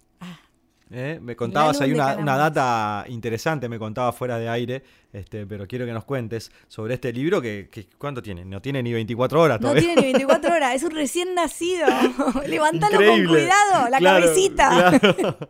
¿Eh? 0.89 1.19
Me 1.21 1.35
contabas 1.35 1.79
de 1.79 1.93
una, 1.93 2.15
una 2.15 2.37
data 2.37 3.03
interesante, 3.09 3.67
me 3.67 3.77
contabas 3.77 4.15
fuera 4.15 4.39
de 4.39 4.47
aire, 4.47 4.83
este, 5.11 5.45
pero 5.45 5.67
quiero 5.67 5.85
que 5.85 5.91
nos 5.91 6.05
cuentes 6.05 6.49
sobre 6.69 6.93
este 6.93 7.11
libro 7.11 7.41
que, 7.41 7.67
que- 7.69 7.87
¿cuánto 7.97 8.21
tiene? 8.21 8.45
No 8.45 8.61
tiene 8.61 8.81
ni 8.81 8.93
24 8.93 9.41
horas 9.41 9.59
No 9.59 9.69
todavía. 9.69 9.81
tiene 9.95 10.01
ni 10.01 10.07
24 10.13 10.53
horas, 10.55 10.75
es 10.75 10.83
un 10.83 10.91
recién 10.91 11.35
nacido. 11.35 11.87
Levántalo 12.47 12.97
con 12.97 13.25
cuidado, 13.25 13.89
la 13.89 13.97
Claro, 13.97 14.25
cabecita. 14.25 14.99
claro. 14.99 15.37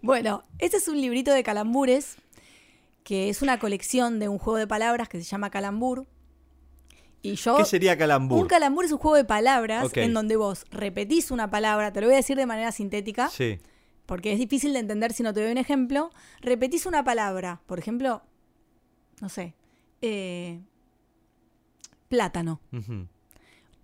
Bueno, 0.00 0.42
este 0.58 0.76
es 0.76 0.86
un 0.88 1.00
librito 1.00 1.32
de 1.32 1.42
calambures, 1.42 2.16
que 3.04 3.30
es 3.30 3.40
una 3.42 3.58
colección 3.58 4.18
de 4.18 4.28
un 4.28 4.38
juego 4.38 4.58
de 4.58 4.66
palabras 4.66 5.08
que 5.08 5.18
se 5.18 5.24
llama 5.24 5.48
Calambur. 5.50 6.06
Y 7.22 7.36
yo. 7.36 7.56
¿Qué 7.56 7.64
sería 7.64 7.96
Calambur? 7.96 8.38
Un 8.38 8.46
calambur 8.46 8.84
es 8.84 8.92
un 8.92 8.98
juego 8.98 9.16
de 9.16 9.24
palabras 9.24 9.90
en 9.96 10.12
donde 10.12 10.36
vos 10.36 10.66
repetís 10.70 11.30
una 11.30 11.50
palabra, 11.50 11.90
te 11.92 12.00
lo 12.02 12.06
voy 12.08 12.14
a 12.14 12.18
decir 12.18 12.36
de 12.36 12.44
manera 12.44 12.70
sintética, 12.70 13.28
Sí. 13.30 13.58
Porque 14.06 14.32
es 14.32 14.38
difícil 14.38 14.72
de 14.72 14.80
entender 14.80 15.12
si 15.12 15.22
no 15.22 15.32
te 15.32 15.42
doy 15.42 15.52
un 15.52 15.58
ejemplo. 15.58 16.10
Repetís 16.40 16.86
una 16.86 17.04
palabra, 17.04 17.60
por 17.66 17.78
ejemplo, 17.78 18.22
no 19.20 19.28
sé, 19.28 19.54
eh, 20.02 20.60
plátano. 22.08 22.60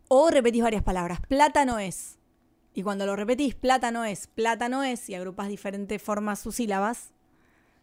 O 0.09 0.31
repetís 0.31 0.63
varias 0.63 0.83
palabras. 0.83 1.21
Plátano 1.29 1.79
es. 1.79 2.19
Y 2.75 2.83
cuando 2.83 3.07
lo 3.07 3.17
repetís, 3.17 3.55
plátano 3.55 4.05
es, 4.05 4.27
plátano 4.29 4.83
es, 4.83 5.09
y 5.09 5.15
agrupás 5.15 5.49
diferentes 5.49 6.01
formas 6.01 6.39
sus 6.39 6.57
sílabas, 6.57 7.11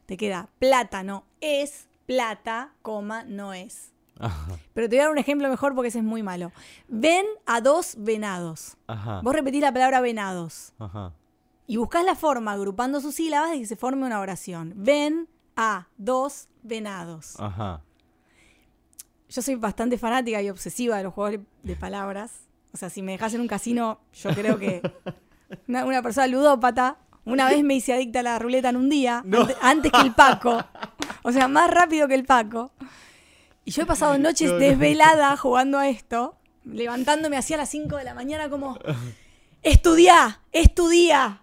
te 0.05 0.15
queda 0.15 0.49
plátano 0.59 1.25
es, 1.41 1.87
plata, 2.05 2.73
coma, 2.81 3.23
no 3.23 3.53
es. 3.53 3.91
Ajá. 4.19 4.57
Pero 4.73 4.89
te 4.89 4.95
voy 4.95 5.01
a 5.01 5.03
dar 5.03 5.11
un 5.11 5.17
ejemplo 5.17 5.49
mejor 5.49 5.75
porque 5.75 5.89
ese 5.89 5.99
es 5.99 6.05
muy 6.05 6.23
malo. 6.23 6.51
Ven 6.87 7.25
a 7.45 7.61
dos 7.61 7.95
venados. 7.99 8.77
Ajá. 8.87 9.21
Vos 9.21 9.33
repetís 9.33 9.61
la 9.61 9.73
palabra 9.73 9.99
venados. 9.99 10.73
Ajá. 10.79 11.13
Y 11.67 11.75
buscás 11.77 12.05
la 12.05 12.15
forma, 12.15 12.53
agrupando 12.53 13.01
sus 13.01 13.15
sílabas, 13.15 13.51
de 13.51 13.59
que 13.59 13.65
se 13.67 13.75
forme 13.75 14.05
una 14.05 14.19
oración. 14.21 14.73
Ven 14.77 15.27
a 15.55 15.87
dos 15.97 16.47
venados. 16.63 17.35
Ajá. 17.39 17.81
Yo 19.29 19.41
soy 19.41 19.55
bastante 19.55 19.97
fanática 19.97 20.41
y 20.41 20.49
obsesiva 20.49 20.97
de 20.97 21.03
los 21.03 21.13
juegos 21.13 21.41
de 21.63 21.75
palabras. 21.79 22.31
O 22.73 22.77
sea, 22.77 22.89
si 22.89 23.01
me 23.01 23.11
dejas 23.13 23.33
en 23.33 23.41
un 23.41 23.47
casino, 23.47 23.99
yo 24.13 24.29
creo 24.31 24.57
que 24.57 24.81
una, 25.67 25.83
una 25.85 26.01
persona 26.01 26.27
ludópata, 26.27 26.97
una 27.25 27.49
vez 27.49 27.61
me 27.63 27.75
hice 27.75 27.93
adicta 27.93 28.19
a 28.21 28.23
la 28.23 28.39
ruleta 28.39 28.69
en 28.69 28.77
un 28.77 28.89
día, 28.89 29.19
ante- 29.25 29.55
antes, 29.61 29.91
que 29.91 30.01
el 30.01 30.13
Paco. 30.15 30.63
O 31.23 31.31
sea, 31.33 31.47
más 31.49 31.69
rápido 31.69 32.07
que 32.07 32.15
el 32.15 32.23
Paco. 32.23 32.71
Y 33.65 33.71
yo 33.71 33.83
he 33.83 33.85
pasado 33.85 34.17
noches 34.17 34.47
No, 34.47 34.53
no. 34.53 34.59
desvelada 34.59 35.35
jugando 35.35 35.77
a 35.77 35.89
esto, 35.89 36.37
levantándome 36.63 37.35
hacia 37.35 37.57
las 37.57 37.67
5 37.69 37.97
de 37.97 38.05
la 38.05 38.13
mañana 38.13 38.49
como, 38.49 38.77
estudiá, 39.63 40.41
estudiá, 40.53 41.41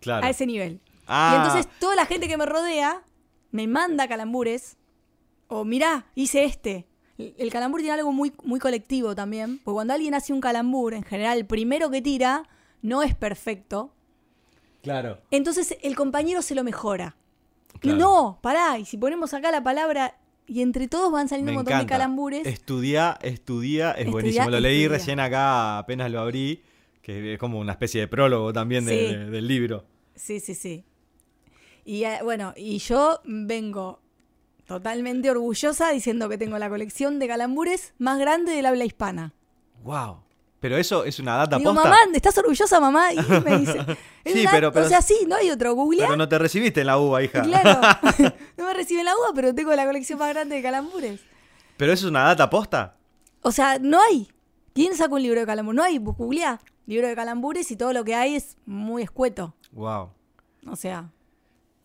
Claro. 0.00 0.26
a 0.26 0.30
ese 0.30 0.46
nivel. 0.46 0.80
Ah. 1.06 1.32
Y 1.32 1.36
entonces 1.36 1.78
toda 1.80 1.96
la 1.96 2.06
gente 2.06 2.28
que 2.28 2.36
me 2.36 2.46
rodea 2.46 3.02
me 3.50 3.66
manda 3.66 4.08
calambures. 4.08 4.76
O 5.48 5.64
mirá, 5.64 6.06
hice 6.14 6.44
este. 6.44 6.86
El 7.16 7.50
calambur 7.50 7.80
tiene 7.80 7.94
algo 7.94 8.12
muy, 8.12 8.32
muy 8.44 8.60
colectivo 8.60 9.14
también. 9.14 9.58
Porque 9.64 9.74
cuando 9.74 9.94
alguien 9.94 10.14
hace 10.14 10.32
un 10.32 10.40
calambur, 10.40 10.94
en 10.94 11.02
general, 11.02 11.38
el 11.38 11.46
primero 11.46 11.90
que 11.90 12.02
tira 12.02 12.44
no 12.82 13.02
es 13.02 13.14
perfecto. 13.14 13.92
Claro. 14.82 15.18
Entonces 15.30 15.76
el 15.82 15.96
compañero 15.96 16.42
se 16.42 16.54
lo 16.54 16.62
mejora. 16.62 17.16
Claro. 17.80 17.98
No, 17.98 18.38
pará. 18.42 18.78
Y 18.78 18.84
si 18.84 18.96
ponemos 18.96 19.34
acá 19.34 19.50
la 19.50 19.62
palabra 19.62 20.16
y 20.46 20.62
entre 20.62 20.88
todos 20.88 21.12
van 21.12 21.28
saliendo 21.28 21.52
Me 21.52 21.58
un 21.58 21.64
montón 21.64 21.78
de 21.78 21.86
calambures. 21.86 22.46
Estudia, 22.46 23.18
estudia, 23.20 23.90
es 23.90 23.98
Estudia, 23.98 24.12
buenísimo. 24.12 24.50
Lo 24.50 24.60
leí 24.60 24.88
recién 24.88 25.20
acá, 25.20 25.78
apenas 25.78 26.10
lo 26.10 26.20
abrí, 26.20 26.62
que 27.16 27.32
es 27.34 27.38
como 27.38 27.58
una 27.58 27.72
especie 27.72 28.02
de 28.02 28.08
prólogo 28.08 28.52
también 28.52 28.84
de- 28.84 29.08
Sí. 29.08 29.14
de- 29.16 29.30
del 29.30 29.46
libro. 29.48 29.84
Sí, 30.14 30.40
sí, 30.40 30.54
sí. 30.54 30.84
Y 31.86 32.04
eh, 32.04 32.18
bueno, 32.22 32.52
y 32.54 32.78
yo 32.80 33.20
vengo 33.24 34.00
totalmente 34.66 35.30
orgullosa 35.30 35.90
diciendo 35.90 36.28
que 36.28 36.36
tengo 36.36 36.58
la 36.58 36.68
colección 36.68 37.18
de 37.18 37.26
calambures 37.26 37.94
más 37.98 38.18
grande 38.18 38.52
del 38.52 38.66
habla 38.66 38.84
hispana. 38.84 39.32
Wow. 39.82 40.18
Pero 40.60 40.76
eso 40.76 41.04
es 41.04 41.18
una 41.18 41.36
data 41.36 41.56
Digo, 41.56 41.72
posta. 41.72 41.88
mamá, 41.88 41.98
¿estás 42.12 42.36
orgullosa, 42.36 42.78
mamá? 42.78 43.12
Y 43.14 43.16
me 43.44 43.58
dice, 43.58 43.78
"Es 44.24 44.32
Sí, 44.34 44.40
una- 44.42 44.50
pero- 44.50 44.72
pero- 44.72 44.84
O 44.84 44.88
sea, 44.88 45.00
sí, 45.00 45.16
no 45.26 45.36
hay 45.36 45.48
otro. 45.50 45.72
Google. 45.74 46.02
Pero 46.02 46.16
no 46.16 46.28
te 46.28 46.36
recibiste 46.38 46.80
en 46.82 46.88
la 46.88 46.98
UBA, 46.98 47.22
hija. 47.22 47.40
Claro. 47.42 47.80
no 48.58 48.66
me 48.66 48.74
reciben 48.74 49.06
la 49.06 49.14
uva, 49.16 49.28
pero 49.34 49.54
tengo 49.54 49.74
la 49.74 49.86
colección 49.86 50.18
más 50.18 50.28
grande 50.28 50.56
de 50.56 50.62
calambures. 50.62 51.20
Pero 51.78 51.90
eso 51.92 52.06
es 52.06 52.10
una 52.10 52.24
data 52.24 52.50
posta. 52.50 52.96
O 53.40 53.50
sea, 53.52 53.78
no 53.78 53.98
hay. 54.10 54.28
¿Quién 54.74 54.94
saca 54.94 55.14
un 55.14 55.22
libro 55.22 55.40
de 55.40 55.46
calambures? 55.46 55.76
No 55.76 55.82
hay. 55.84 55.96
Vos 55.98 56.14
googleá 56.18 56.60
libro 56.88 57.06
de 57.08 57.14
calambures 57.14 57.70
y 57.70 57.76
todo 57.76 57.92
lo 57.92 58.04
que 58.04 58.14
hay 58.14 58.34
es 58.34 58.56
muy 58.66 59.02
escueto. 59.02 59.54
Wow. 59.72 60.10
O 60.66 60.76
sea, 60.76 61.10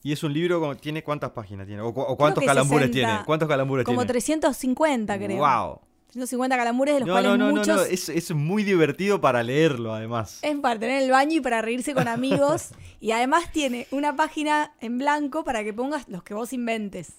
¿Y 0.06 0.12
es 0.12 0.22
un 0.24 0.34
libro 0.34 0.60
con, 0.60 0.78
tiene 0.78 1.01
cuántas 1.04 1.32
páginas 1.32 1.66
tiene? 1.66 1.82
¿O, 1.82 1.93
cu- 1.93 2.01
o 2.01 2.18
cuántos 2.18 2.43
calambures 2.43 2.88
60. 2.88 2.91
tiene? 3.08 3.26
¿Cuántos 3.26 3.47
calambures 3.47 3.86
como 3.86 3.99
tiene? 4.01 4.10
350, 4.14 5.18
creo. 5.18 5.38
Wow. 5.38 5.80
350 6.08 6.58
calambures, 6.58 6.93
de 6.95 6.99
los 6.99 7.08
No, 7.08 7.14
cuales 7.14 7.32
no, 7.32 7.38
no, 7.38 7.45
no, 7.51 7.56
muchos 7.60 7.76
no, 7.78 7.82
es, 7.84 8.10
es 8.10 8.32
muy 8.36 8.64
divertido 8.64 9.22
para 9.22 9.41
leerlo 9.43 9.93
además. 9.93 10.39
Es 10.41 10.56
para 10.58 10.78
tener 10.80 10.97
en 10.97 11.04
el 11.06 11.12
baño 11.12 11.38
y 11.38 11.41
para 11.41 11.62
reírse 11.62 11.93
con 11.93 12.08
amigos. 12.10 12.72
y 12.99 13.12
además 13.12 13.51
tiene 13.54 13.88
una 13.91 14.16
página 14.16 14.74
en 14.82 14.97
blanco 14.97 15.43
para 15.45 15.64
que 15.64 15.74
pongas 15.74 16.08
los 16.10 16.22
que 16.24 16.34
vos 16.34 16.51
inventes. 16.54 17.14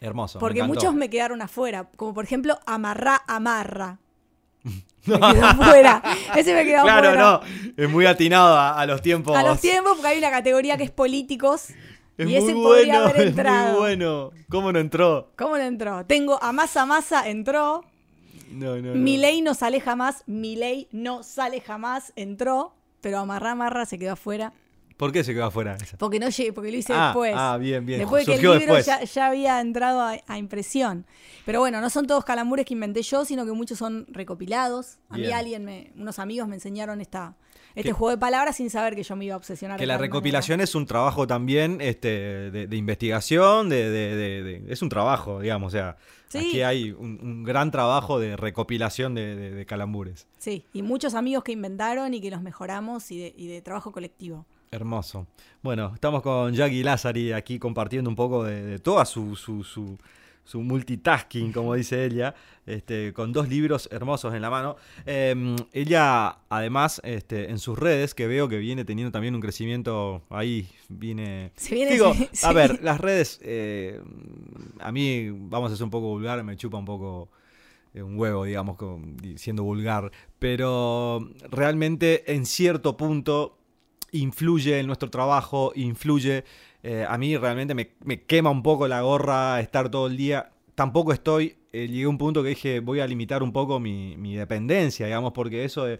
Hermoso. 0.00 0.38
Porque 0.38 0.62
me 0.62 0.68
muchos 0.68 0.94
me 0.94 1.10
quedaron 1.10 1.42
afuera. 1.42 1.90
Como 1.96 2.14
por 2.14 2.24
ejemplo, 2.24 2.58
amarrá, 2.66 3.22
amarra. 3.26 3.98
Me 4.64 5.18
quedó 5.18 5.46
afuera. 5.46 6.02
Ese 6.36 6.54
me 6.54 6.64
quedó 6.64 6.82
Claro, 6.82 7.08
afuera. 7.08 7.40
no. 7.76 7.82
Es 7.82 7.88
muy 7.88 8.04
atinado 8.06 8.56
a, 8.56 8.78
a 8.78 8.86
los 8.86 9.00
tiempos. 9.00 9.36
A 9.36 9.42
los 9.42 9.60
tiempos, 9.60 9.92
porque 9.94 10.08
hay 10.08 10.18
una 10.18 10.30
categoría 10.30 10.76
que 10.76 10.84
es 10.84 10.90
políticos. 10.90 11.68
Es 12.18 12.28
y 12.28 12.34
ese 12.36 12.52
muy 12.54 12.62
podría 12.64 12.94
bueno, 12.94 13.08
haber 13.10 13.16
es 13.22 13.26
entrado. 13.28 13.70
muy 13.70 13.78
bueno. 13.80 14.30
¿Cómo 14.50 14.72
no 14.72 14.78
entró? 14.78 15.32
¿Cómo 15.36 15.56
no 15.56 15.62
entró? 15.62 16.04
Tengo 16.04 16.42
a 16.42 16.52
masa 16.52 16.84
masa 16.84 17.28
entró. 17.28 17.84
No, 18.50 18.76
no, 18.76 18.94
no. 18.94 18.94
Mi 18.94 19.16
ley 19.18 19.40
no 19.40 19.54
sale 19.54 19.80
jamás, 19.80 20.24
mi 20.26 20.56
ley 20.56 20.88
no 20.90 21.22
sale 21.22 21.60
jamás, 21.60 22.12
entró, 22.16 22.74
pero 23.00 23.18
amarra, 23.18 23.52
amarra, 23.52 23.86
se 23.86 23.98
quedó 23.98 24.12
afuera. 24.14 24.52
¿Por 24.98 25.12
qué 25.12 25.24
se 25.24 25.32
quedó 25.32 25.46
afuera 25.46 25.76
esa? 25.80 25.96
Porque 25.96 26.18
no 26.20 26.28
llegué, 26.28 26.52
porque 26.52 26.70
lo 26.70 26.76
hice 26.76 26.92
Ah, 26.92 27.06
después. 27.06 27.32
ah, 27.34 27.56
bien, 27.58 27.86
bien. 27.86 28.00
Después 28.00 28.26
de 28.26 28.32
que 28.32 28.32
el 28.32 28.44
Surgió 28.44 28.58
libro 28.58 28.78
ya, 28.80 29.02
ya 29.04 29.26
había 29.28 29.60
entrado 29.60 30.02
a, 30.02 30.16
a 30.26 30.38
impresión. 30.38 31.06
Pero 31.46 31.60
bueno, 31.60 31.80
no 31.80 31.88
son 31.88 32.06
todos 32.06 32.24
calambures 32.24 32.66
que 32.66 32.74
inventé 32.74 33.00
yo, 33.02 33.24
sino 33.24 33.46
que 33.46 33.52
muchos 33.52 33.78
son 33.78 34.06
recopilados. 34.10 34.98
A 35.08 35.16
mí 35.16 35.30
alguien, 35.32 35.64
me, 35.64 35.92
unos 35.96 36.18
amigos 36.18 36.48
me 36.48 36.56
enseñaron 36.56 37.00
esta, 37.00 37.36
este 37.76 37.90
Que- 37.90 37.92
juego 37.92 38.10
de 38.10 38.18
palabras 38.18 38.56
sin 38.56 38.70
saber 38.70 38.94
que 38.96 39.02
yo 39.04 39.14
me 39.16 39.24
iba 39.24 39.34
a 39.34 39.38
obsesionar. 39.38 39.78
Que 39.78 39.86
la 39.86 39.98
recopilación 39.98 40.60
es 40.60 40.74
un 40.74 40.84
trabajo 40.84 41.26
también 41.26 41.78
este, 41.80 42.50
de, 42.50 42.66
de 42.66 42.76
investigación, 42.76 43.68
de, 43.68 43.90
de- 43.90 44.64
es 44.68 44.82
un 44.82 44.88
trabajo, 44.88 45.40
digamos. 45.40 45.68
O 45.68 45.70
sea, 45.76 45.96
Sí. 46.28 46.38
aquí 46.38 46.60
hay 46.60 46.90
un, 46.90 47.18
un 47.22 47.42
gran 47.44 47.70
trabajo 47.70 48.18
de 48.20 48.36
recopilación 48.36 49.14
de, 49.14 49.64
calambures. 49.66 50.26
Sí, 50.36 50.66
y 50.74 50.82
muchos 50.82 51.14
amigos 51.14 51.42
que 51.44 51.52
inventaron 51.52 52.12
y 52.12 52.20
que 52.20 52.30
los 52.30 52.42
mejoramos 52.42 53.10
y 53.10 53.18
de, 53.18 53.34
y 53.34 53.46
de 53.46 53.62
trabajo 53.62 53.92
colectivo. 53.92 54.44
Hermoso. 54.70 55.26
Bueno, 55.62 55.92
estamos 55.94 56.22
con 56.22 56.52
Jackie 56.52 56.82
Lazari 56.82 57.32
aquí 57.32 57.58
compartiendo 57.58 58.10
un 58.10 58.16
poco 58.16 58.44
de, 58.44 58.62
de 58.64 58.78
toda 58.78 59.04
su, 59.04 59.34
su, 59.36 59.64
su- 59.64 59.98
su 60.44 60.62
multitasking, 60.62 61.52
como 61.52 61.74
dice 61.74 62.06
ella, 62.06 62.34
este, 62.64 63.12
con 63.12 63.32
dos 63.34 63.50
libros 63.50 63.86
hermosos 63.92 64.32
en 64.34 64.40
la 64.40 64.48
mano. 64.48 64.76
Eh, 65.04 65.56
ella, 65.74 66.38
además, 66.48 67.02
este, 67.04 67.50
en 67.50 67.58
sus 67.58 67.78
redes, 67.78 68.14
que 68.14 68.26
veo 68.26 68.48
que 68.48 68.56
viene 68.56 68.86
teniendo 68.86 69.12
también 69.12 69.34
un 69.34 69.42
crecimiento 69.42 70.22
ahí, 70.30 70.66
viene... 70.88 71.52
Viene- 71.70 71.92
Digo, 71.92 72.14
sí. 72.32 72.46
a 72.46 72.52
ver, 72.54 72.82
las 72.82 72.98
redes, 72.98 73.40
eh, 73.42 74.00
a 74.80 74.90
mí, 74.90 75.28
vamos 75.30 75.70
a 75.70 75.76
ser 75.76 75.84
un 75.84 75.90
poco 75.90 76.06
vulgar, 76.08 76.42
me 76.44 76.56
chupa 76.56 76.78
un 76.78 76.86
poco 76.86 77.28
eh, 77.92 78.02
un 78.02 78.18
huevo, 78.18 78.44
digamos, 78.44 78.76
con- 78.78 79.16
siendo 79.36 79.64
vulgar, 79.64 80.10
pero 80.38 81.28
realmente 81.50 82.32
en 82.32 82.46
cierto 82.46 82.96
punto 82.96 83.57
influye 84.12 84.78
en 84.80 84.86
nuestro 84.86 85.10
trabajo, 85.10 85.72
influye. 85.74 86.44
eh, 86.82 87.04
a 87.08 87.18
mí 87.18 87.36
realmente 87.36 87.74
me, 87.74 87.90
me 88.04 88.22
quema 88.22 88.50
un 88.50 88.62
poco 88.62 88.86
la 88.88 89.02
gorra 89.02 89.60
estar 89.60 89.90
todo 89.90 90.06
el 90.06 90.16
día. 90.16 90.50
Tampoco 90.74 91.12
estoy. 91.12 91.56
eh, 91.72 91.86
llegué 91.88 92.04
a 92.04 92.08
un 92.08 92.16
punto 92.18 92.42
que 92.42 92.50
dije, 92.50 92.80
voy 92.80 93.00
a 93.00 93.06
limitar 93.06 93.42
un 93.42 93.52
poco 93.52 93.78
mi, 93.80 94.16
mi 94.16 94.34
dependencia, 94.36 95.06
digamos, 95.06 95.32
porque 95.32 95.64
eso 95.64 95.84
de. 95.84 95.98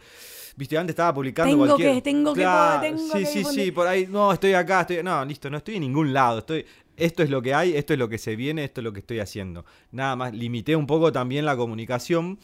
Viste, 0.56 0.76
antes 0.78 0.92
estaba 0.92 1.12
publicando 1.14 1.52
Tengo 1.52 1.66
cualquier... 1.66 1.94
que- 1.94 2.02
tengo 2.02 2.32
que- 2.34 2.40
Claro, 2.40 2.80
tengo 2.80 2.98
Sí, 2.98 3.18
que 3.18 3.26
sí, 3.26 3.32
sí, 3.32 3.38
difundir. 3.38 3.74
por 3.74 3.86
ahí. 3.86 4.06
No, 4.08 4.32
estoy 4.32 4.54
acá, 4.54 4.80
estoy. 4.82 5.02
No, 5.02 5.24
listo, 5.24 5.50
no 5.50 5.58
estoy 5.58 5.76
en 5.76 5.82
ningún 5.82 6.12
lado. 6.12 6.38
Estoy. 6.38 6.64
Esto 6.96 7.22
es 7.22 7.30
lo 7.30 7.40
que 7.42 7.54
hay, 7.54 7.76
esto 7.76 7.92
es 7.92 7.98
lo 7.98 8.08
que 8.08 8.18
se 8.18 8.34
viene, 8.34 8.64
esto 8.64 8.80
es 8.80 8.84
lo 8.84 8.92
que 8.92 8.98
estoy 9.00 9.20
haciendo. 9.20 9.64
Nada 9.92 10.16
más, 10.16 10.32
limité 10.34 10.74
un 10.74 10.86
poco 10.88 11.12
también 11.12 11.44
la 11.44 11.56
comunicación. 11.56 12.38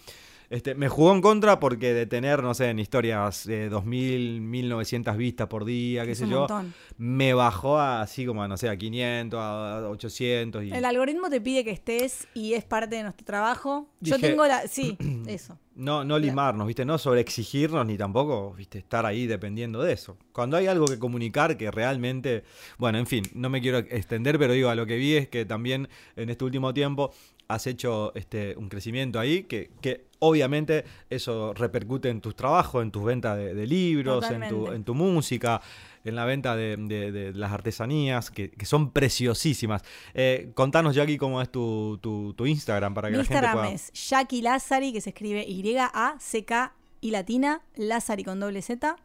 Este, 0.54 0.76
me 0.76 0.88
jugó 0.88 1.12
en 1.12 1.20
contra 1.20 1.58
porque 1.58 1.92
de 1.92 2.06
tener, 2.06 2.40
no 2.40 2.54
sé, 2.54 2.70
en 2.70 2.78
historias 2.78 3.44
eh, 3.48 3.68
2000, 3.68 4.40
1900 4.40 5.16
vistas 5.16 5.48
por 5.48 5.64
día, 5.64 6.04
qué 6.04 6.12
Es 6.12 6.18
sé 6.18 6.28
yo, 6.28 6.40
montón. 6.40 6.72
me 6.96 7.34
bajó 7.34 7.76
a, 7.80 8.02
así 8.02 8.24
como, 8.24 8.40
a, 8.40 8.46
no 8.46 8.56
sé, 8.56 8.68
a 8.68 8.76
500, 8.76 9.36
a 9.36 9.88
800. 9.88 10.62
Y 10.62 10.70
El 10.70 10.84
algoritmo 10.84 11.28
te 11.28 11.40
pide 11.40 11.64
que 11.64 11.72
estés 11.72 12.28
y 12.34 12.54
es 12.54 12.62
parte 12.64 12.94
de 12.94 13.02
nuestro 13.02 13.24
trabajo. 13.24 13.88
Yo 14.00 14.16
tengo 14.20 14.46
la... 14.46 14.68
Sí, 14.68 14.96
eso. 15.26 15.58
no, 15.74 16.04
no 16.04 16.20
limarnos, 16.20 16.68
¿viste? 16.68 16.84
No 16.84 16.98
sobreexigirnos 16.98 17.84
ni 17.84 17.98
tampoco, 17.98 18.54
¿viste? 18.56 18.78
Estar 18.78 19.06
ahí 19.06 19.26
dependiendo 19.26 19.82
de 19.82 19.92
eso. 19.92 20.16
Cuando 20.30 20.56
hay 20.56 20.68
algo 20.68 20.86
que 20.86 21.00
comunicar 21.00 21.56
que 21.56 21.72
realmente, 21.72 22.44
bueno, 22.78 22.98
en 22.98 23.08
fin, 23.08 23.24
no 23.34 23.50
me 23.50 23.60
quiero 23.60 23.78
extender, 23.78 24.38
pero 24.38 24.52
digo, 24.52 24.68
a 24.68 24.76
lo 24.76 24.86
que 24.86 24.98
vi 24.98 25.16
es 25.16 25.28
que 25.28 25.44
también 25.44 25.88
en 26.14 26.30
este 26.30 26.44
último 26.44 26.72
tiempo 26.72 27.12
has 27.48 27.66
hecho 27.66 28.12
este, 28.14 28.56
un 28.56 28.68
crecimiento 28.68 29.18
ahí 29.20 29.44
que, 29.44 29.70
que 29.80 30.06
obviamente 30.18 30.84
eso 31.10 31.52
repercute 31.54 32.08
en 32.08 32.20
tus 32.20 32.34
trabajos, 32.34 32.82
en 32.82 32.90
tus 32.90 33.04
ventas 33.04 33.36
de, 33.36 33.54
de 33.54 33.66
libros, 33.66 34.24
en 34.30 34.48
tu, 34.48 34.72
en 34.72 34.84
tu 34.84 34.94
música, 34.94 35.60
en 36.04 36.14
la 36.16 36.24
venta 36.24 36.56
de, 36.56 36.76
de- 36.78 37.12
de 37.12 37.32
las 37.34 37.52
artesanías, 37.52 38.30
que, 38.30 38.50
que 38.50 38.64
son 38.66 38.90
preciosísimas. 38.90 39.82
Eh, 40.14 40.50
contanos, 40.54 40.94
Jackie, 40.94 41.16
cómo 41.18 41.42
es 41.42 41.50
tu, 41.50 41.98
tu- 42.02 42.32
tu 42.34 42.46
Instagram 42.46 42.94
para 42.94 43.08
que 43.08 43.12
Mi 43.12 43.18
la 43.18 43.24
gente 43.24 43.34
Instagram 43.34 43.64
pueda... 43.66 43.74
es 43.74 43.92
Jackie 43.92 44.42
Lazari, 44.42 44.92
que 44.92 45.00
se 45.00 45.10
escribe 45.10 45.44
Y-A-C-K 45.46 46.74
y 47.00 47.10
latina, 47.10 47.60
Lazari 47.76 48.24
con 48.24 48.40
doble 48.40 48.62
Z. 48.62 48.96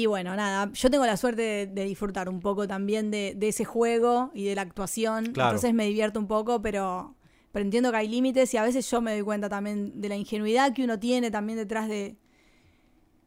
Y 0.00 0.06
bueno, 0.06 0.36
nada, 0.36 0.70
yo 0.72 0.90
tengo 0.90 1.04
la 1.06 1.16
suerte 1.16 1.42
de, 1.42 1.66
de 1.66 1.84
disfrutar 1.84 2.28
un 2.28 2.40
poco 2.40 2.68
también 2.68 3.10
de, 3.10 3.34
de 3.36 3.48
ese 3.48 3.64
juego 3.64 4.30
y 4.34 4.44
de 4.44 4.54
la 4.54 4.62
actuación. 4.62 5.32
Claro. 5.32 5.50
Entonces 5.50 5.74
me 5.74 5.86
divierto 5.86 6.20
un 6.20 6.26
poco, 6.28 6.62
pero, 6.62 7.16
pero 7.52 7.64
entiendo 7.64 7.90
que 7.90 7.96
hay 7.96 8.08
límites 8.08 8.52
y 8.54 8.56
a 8.58 8.62
veces 8.62 8.88
yo 8.90 9.00
me 9.00 9.12
doy 9.12 9.22
cuenta 9.22 9.48
también 9.48 10.00
de 10.00 10.08
la 10.08 10.16
ingenuidad 10.16 10.72
que 10.72 10.84
uno 10.84 10.98
tiene 10.98 11.30
también 11.30 11.58
detrás 11.58 11.88
de, 11.88 12.16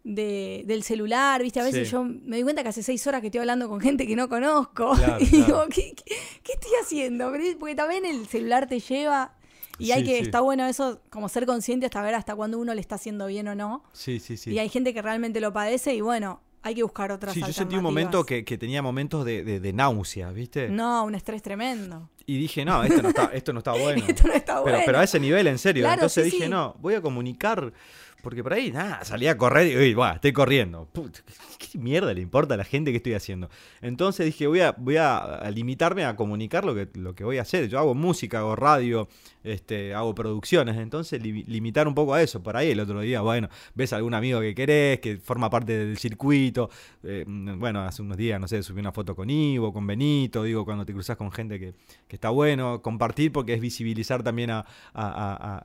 de- 0.04 0.64
del 0.66 0.84
celular, 0.84 1.42
¿viste? 1.44 1.60
A 1.60 1.64
veces 1.64 1.88
Sí. 1.88 1.92
yo 1.92 2.04
me 2.04 2.38
doy 2.38 2.44
cuenta 2.44 2.64
que 2.64 2.70
hace 2.70 2.84
seis 2.84 3.06
horas 3.06 3.22
que 3.22 3.28
estoy 3.28 3.40
hablando 3.40 3.70
con 3.70 3.80
gente 3.80 4.08
que 4.08 4.16
no 4.16 4.30
conozco. 4.30 4.94
Claro, 4.96 5.18
y 5.20 5.26
digo. 5.26 5.64
¿qué, 5.70 5.94
qué, 5.96 6.16
qué 6.44 6.54
estoy 6.54 6.72
haciendo? 6.82 7.32
Porque 7.60 7.76
también 7.76 8.06
el 8.06 8.26
celular 8.28 8.68
te 8.68 8.80
lleva 8.80 9.36
y 9.78 9.92
hay 9.92 10.04
que, 10.04 10.18
sí. 10.18 10.24
está 10.24 10.42
bueno 10.42 10.66
eso, 10.68 11.02
como 11.10 11.28
ser 11.30 11.46
consciente 11.46 11.86
hasta 11.86 12.02
ver 12.04 12.14
hasta 12.16 12.36
cuándo 12.36 12.60
uno 12.60 12.74
le 12.74 12.82
está 12.82 12.96
haciendo 12.96 13.28
bien 13.28 13.48
o 13.48 13.56
no. 13.56 13.84
Sí, 13.94 14.20
sí, 14.20 14.38
sí. 14.38 14.52
Y 14.52 14.60
hay 14.60 14.70
gente 14.70 14.94
que 14.94 15.02
realmente 15.02 15.40
lo 15.42 15.54
padece 15.54 15.94
y 15.96 16.02
bueno, 16.02 16.42
hay 16.64 16.76
que 16.76 16.84
buscar 16.84 17.12
otras 17.12 17.34
Sí, 17.34 17.42
yo 17.42 17.52
sentí 17.54 17.76
un 17.76 17.84
momento 17.84 18.26
que, 18.26 18.44
que 18.46 18.58
tenía 18.58 18.82
momentos 18.82 19.26
de, 19.26 19.44
de- 19.44 19.60
de 19.60 19.74
náusea, 19.74 20.32
¿viste? 20.32 20.70
No, 20.70 21.04
un 21.06 21.16
estrés 21.16 21.42
tremendo. 21.42 22.10
Y 22.26 22.38
dije, 22.38 22.64
no, 22.64 22.84
esto 22.84 23.02
no 23.02 23.10
está, 23.10 23.26
esto 23.34 23.52
no 23.54 23.60
está 23.60 23.72
bueno. 23.74 24.06
Esto 24.08 24.28
no 24.28 24.34
está 24.34 24.60
bueno. 24.62 24.80
pero 24.86 25.00
a 25.00 25.04
ese 25.04 25.20
nivel, 25.20 25.48
en 25.48 25.58
serio. 25.58 25.84
Claro, 25.84 25.96
Entonces 25.96 26.26
sí, 26.26 26.32
dije, 26.32 26.44
sí. 26.46 26.50
no, 26.50 26.76
voy 26.80 26.94
a 26.94 27.02
comunicar. 27.02 27.74
Porque 28.22 28.44
por 28.44 28.54
ahí, 28.54 28.72
nada, 28.72 29.04
salí 29.04 29.26
a 29.28 29.36
correr 29.36 29.66
y, 29.66 29.76
uy, 29.76 29.94
bueno, 29.96 30.14
estoy 30.14 30.32
corriendo. 30.32 30.88
Put, 30.94 31.18
¿Qué 31.58 31.80
mierda 31.80 32.14
le 32.14 32.22
importa 32.22 32.54
a 32.54 32.58
la 32.58 32.64
gente 32.64 32.92
que 32.92 32.98
estoy 32.98 33.16
haciendo? 33.16 33.50
Entonces 33.82 34.28
dije, 34.28 34.46
voy 34.46 34.60
a, 34.62 34.74
voy 34.78 34.98
a 34.98 35.50
limitarme 35.52 36.06
a 36.06 36.16
comunicar 36.16 36.64
lo 36.64 36.76
que, 36.76 36.88
lo 36.94 37.16
que 37.16 37.24
voy 37.24 37.40
a 37.40 37.42
hacer. 37.42 37.68
Yo 37.68 37.80
hago 37.80 37.96
música, 37.96 38.38
hago 38.38 38.56
radio, 38.56 39.08
este, 39.44 39.94
hago 39.94 40.14
producciones. 40.16 40.78
Entonces 40.78 41.22
li- 41.22 41.44
limitar 41.44 41.88
un 41.88 41.96
poco 41.96 42.14
a 42.14 42.22
eso. 42.22 42.42
Por 42.42 42.58
ahí 42.58 42.72
el 42.72 42.80
otro 42.80 43.02
día, 43.02 43.22
bueno, 43.22 43.50
ves 43.76 43.94
a 43.94 43.98
algún 43.98 44.14
amigo 44.14 44.40
que 44.42 44.54
querés, 44.56 45.00
que 45.00 45.18
forma 45.18 45.50
parte 45.50 45.78
del 45.78 45.98
circuito. 45.98 46.70
Eh, 47.04 47.26
bueno, 47.28 47.82
hace 47.82 48.02
unos 48.02 48.18
días, 48.18 48.40
no 48.40 48.48
sé, 48.48 48.64
subí 48.64 48.80
una 48.80 48.92
foto 48.92 49.16
con 49.16 49.30
Ivo, 49.30 49.72
con 49.74 49.86
Benito. 49.88 50.44
Digo, 50.44 50.66
cuando 50.66 50.86
te 50.86 50.94
cruzas 50.94 51.18
con 51.18 51.32
gente 51.32 51.60
que, 51.60 51.74
que 52.08 52.16
está 52.16 52.30
bueno, 52.30 52.82
compartir 52.82 53.32
porque 53.32 53.54
es 53.54 53.62
visibilizar 53.62 54.24
también 54.24 54.52
a, 54.52 54.66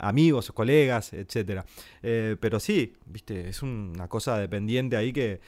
amigos, 0.01 0.53
colegas, 0.53 1.13
etcétera. 1.13 1.65
Eh, 2.03 2.37
pero 2.41 2.61
sí, 2.61 2.95
viste, 3.07 3.49
es 3.49 3.63
una 3.63 4.09
cosa 4.09 4.39
dependiente 4.39 4.97
ahí 4.97 5.13
que. 5.13 5.41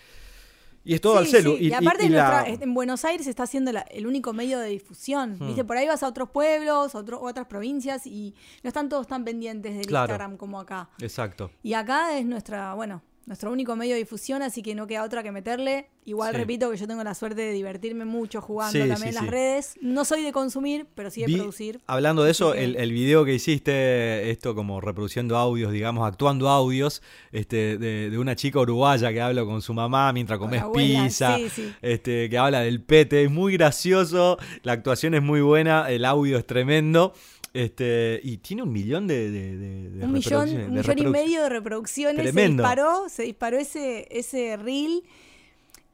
Y 0.89 0.95
es 0.95 1.01
todo 1.01 1.13
Sí, 1.13 1.19
al 1.19 1.27
celu. 1.27 1.57
sí. 1.57 1.65
Y, 1.65 1.69
Y, 1.69 1.73
aparte 1.75 2.05
y- 2.05 2.07
en, 2.07 2.15
la- 2.15 2.43
nuestra- 2.45 2.65
en 2.65 2.75
Buenos 2.75 3.05
Aires 3.05 3.27
está 3.27 3.47
siendo 3.47 3.71
la- 3.73 3.83
el 3.83 4.07
único 4.07 4.33
medio 4.33 4.59
de 4.59 4.69
difusión. 4.71 5.37
Hmm. 5.39 5.47
¿Viste? 5.49 5.65
Por 5.65 5.77
ahí 5.77 5.87
vas 5.87 6.03
a 6.03 6.09
otros 6.09 6.31
pueblos, 6.31 6.95
a 6.95 6.99
otro- 6.99 7.21
otras 7.21 7.47
provincias 7.47 8.07
y 8.07 8.35
no 8.63 8.69
están 8.69 8.89
todos 8.89 9.07
tan 9.07 9.25
pendientes 9.25 9.77
del 9.77 9.87
Claro. 9.87 10.05
Instagram 10.07 10.37
como 10.39 10.59
acá. 10.59 10.89
Exacto. 11.01 11.51
Y 11.63 11.75
acá 11.75 12.17
es 12.19 12.25
nuestra, 12.25 12.73
bueno, 12.75 13.03
nuestro 13.29 13.53
único 13.53 13.77
medio 13.77 13.93
de 13.93 13.99
difusión, 14.01 14.43
así 14.43 14.63
que 14.63 14.75
no 14.75 14.87
queda 14.89 15.05
otra 15.05 15.23
que 15.23 15.31
meterle. 15.31 15.89
Igual 16.05 16.33
Sí. 16.33 16.39
repito 16.39 16.71
que 16.71 16.79
yo 16.79 16.87
tengo 16.89 17.05
la 17.05 17.15
suerte 17.15 17.43
de 17.43 17.53
divertirme 17.53 18.07
mucho 18.07 18.41
jugando 18.41 18.73
Sí, 18.73 18.79
también 18.89 18.99
sí, 18.99 19.09
en 19.09 19.15
las 19.15 19.27
redes. 19.27 19.75
No 19.83 20.05
soy 20.07 20.23
de 20.23 20.33
consumir, 20.33 20.87
pero 20.95 21.11
sí 21.11 21.21
de 21.21 21.27
Vi- 21.27 21.37
producir. 21.37 21.81
Hablando 21.87 22.25
de 22.25 22.31
eso, 22.31 22.55
el, 22.55 22.77
el 22.77 22.91
video 22.93 23.27
que 23.27 23.35
hiciste, 23.35 24.31
esto 24.31 24.55
como 24.55 24.81
reproduciendo 24.81 25.37
audios, 25.37 25.71
digamos, 25.73 26.09
actuando 26.09 26.49
audios, 26.49 27.03
este, 27.31 27.77
de, 27.79 28.09
de 28.11 28.19
una 28.19 28.35
chica 28.35 28.59
uruguaya 28.61 29.13
que 29.13 29.21
habla 29.21 29.45
con 29.45 29.61
su 29.61 29.75
mamá 29.75 30.11
mientras 30.15 30.39
comes 30.39 30.63
abuela, 30.63 31.03
pizza, 31.05 31.37
este, 31.83 32.31
que 32.31 32.39
habla 32.39 32.61
del 32.61 32.81
pete, 32.83 33.25
es 33.25 33.31
muy 33.31 33.53
gracioso, 33.53 34.39
la 34.63 34.73
actuación 34.73 35.15
es 35.15 35.23
muy 35.23 35.43
buena, 35.43 35.91
el 35.91 36.05
audio 36.07 36.39
es 36.39 36.47
tremendo. 36.47 37.13
Este, 37.59 38.21
y 38.23 38.39
tiene 38.39 38.63
un 38.63 38.73
millón 38.73 39.07
de, 39.07 39.31
de, 39.31 39.57
de- 39.57 39.91
de 39.91 40.05
un 40.05 40.13
millón, 40.13 40.49
un 40.49 40.75
millón 40.75 40.99
y 40.99 41.07
medio 41.07 41.43
de 41.43 41.49
reproducciones. 41.49 42.23
Tremendo. 42.23 42.63
Se 42.63 42.69
disparó, 42.69 43.09
se 43.09 43.23
disparó 43.25 43.59
ese, 43.59 44.07
ese 44.11 44.57
reel. 44.57 45.03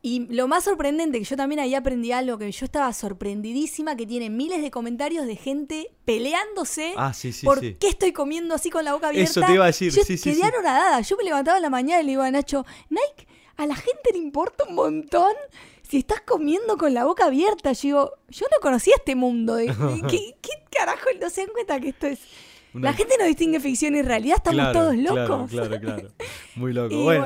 Y 0.02 0.26
lo 0.34 0.46
más 0.48 0.64
sorprendente, 0.64 1.18
que 1.18 1.24
yo 1.24 1.34
también 1.34 1.60
ahí 1.60 1.74
aprendí 1.74 2.12
algo, 2.12 2.36
que 2.36 2.52
yo 2.52 2.66
estaba 2.66 2.92
sorprendidísima, 2.92 3.96
que 3.96 4.04
tiene 4.06 4.28
miles 4.28 4.60
de 4.60 4.70
comentarios 4.70 5.26
de 5.26 5.34
gente 5.36 5.90
peleándose 6.04 6.92
Ah, 6.98 7.14
sí, 7.14 7.32
sí, 7.32 7.46
por 7.46 7.60
sí. 7.60 7.76
qué 7.80 7.88
estoy 7.88 8.12
comiendo 8.12 8.54
así 8.54 8.68
con 8.68 8.84
la 8.84 8.92
boca 8.92 9.08
abierta. 9.08 9.30
Eso 9.30 9.40
te 9.40 9.54
iba 9.54 9.64
a 9.64 9.68
decir, 9.68 9.90
Yo 9.92 10.02
sí, 10.04 10.18
sí, 10.18 10.24
quedé 10.30 10.42
sí. 10.42 10.42
anonadada. 10.42 11.00
Yo 11.00 11.16
me 11.16 11.24
levantaba 11.24 11.56
en 11.56 11.62
la 11.62 11.70
mañana 11.70 12.02
y 12.02 12.04
le 12.04 12.10
digo 12.10 12.22
a 12.22 12.30
Nacho, 12.30 12.66
Nike, 12.90 13.26
a 13.56 13.66
la 13.66 13.74
gente 13.76 14.10
le 14.12 14.18
importa 14.18 14.64
un 14.68 14.74
montón 14.74 15.32
si 15.94 15.98
estás 15.98 16.22
comiendo 16.22 16.76
con 16.76 16.92
la 16.92 17.04
boca 17.04 17.26
abierta. 17.26 17.70
Yo 17.72 17.80
digo, 17.80 18.12
yo 18.28 18.46
no 18.50 18.58
conocía 18.60 18.96
este 18.96 19.14
mundo. 19.14 19.58
¿Qué, 20.10 20.34
qué 20.42 20.50
carajo? 20.76 21.06
No 21.20 21.30
se 21.30 21.42
dan 21.42 21.50
cuenta 21.52 21.78
que 21.78 21.90
esto 21.90 22.08
es... 22.08 22.18
Una- 22.74 22.90
La 22.90 22.96
gente 22.96 23.14
no 23.18 23.24
distingue 23.26 23.60
ficción 23.60 23.94
y 23.96 24.02
realidad, 24.02 24.36
estamos 24.38 24.56
Claro, 24.60 24.78
todos 24.80 24.94
claro, 24.96 25.28
locos. 25.28 25.50
Claro, 25.50 25.80
claro. 25.80 26.08
Muy 26.56 26.72
loco. 26.72 26.94
Y 26.94 27.02
bueno. 27.02 27.20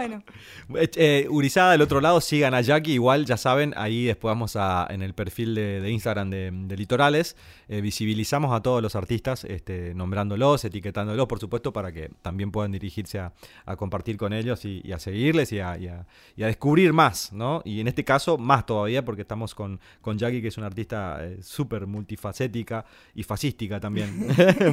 bueno. 0.68 0.80
Eh, 0.82 0.90
eh, 0.96 1.26
Urizada 1.30 1.72
del 1.72 1.80
otro 1.82 2.01
lado, 2.01 2.20
sigan 2.20 2.53
a 2.55 2.61
Jackie, 2.61 2.92
igual 2.92 3.24
ya 3.24 3.36
saben, 3.36 3.72
ahí 3.76 4.05
después 4.05 4.30
vamos 4.30 4.57
a, 4.57 4.86
en 4.90 5.03
el 5.03 5.14
perfil 5.14 5.55
de, 5.55 5.80
de 5.80 5.90
Instagram 5.90 6.28
de, 6.30 6.51
de 6.53 6.76
Litorales, 6.76 7.36
eh, 7.68 7.80
visibilizamos 7.80 8.55
a 8.55 8.61
todos 8.62 8.82
los 8.82 8.94
artistas, 8.94 9.44
este, 9.44 9.94
nombrándolos, 9.94 10.64
etiquetándolos, 10.64 11.26
por 11.26 11.40
supuesto, 11.40 11.72
para 11.72 11.92
que 11.92 12.11
también 12.22 12.51
puedan 12.51 12.72
dirigirse 12.72 13.18
a, 13.18 13.32
a 13.64 13.76
compartir 13.76 14.16
con 14.18 14.32
ellos 14.34 14.64
y, 14.66 14.82
y 14.84 14.92
a 14.92 14.99
seguirles 14.99 15.51
y 15.53 15.61
a, 15.61 15.78
y 15.78 15.88
a- 15.88 16.07
y 16.36 16.42
a 16.42 16.46
descubrir 16.46 16.92
más, 16.92 17.32
¿no? 17.32 17.62
Y 17.64 17.80
en 17.80 17.88
este 17.88 18.05
caso, 18.05 18.38
más 18.38 18.64
todavía, 18.66 19.05
porque 19.05 19.22
estamos 19.22 19.55
con, 19.55 19.80
con 20.01 20.18
Jackie, 20.18 20.40
que 20.42 20.49
es 20.49 20.59
una 20.59 20.66
artista 20.68 21.18
eh, 21.24 21.38
súper 21.42 21.86
multifacética 21.86 22.84
y 23.14 23.22
fascística 23.22 23.80
también. 23.80 24.26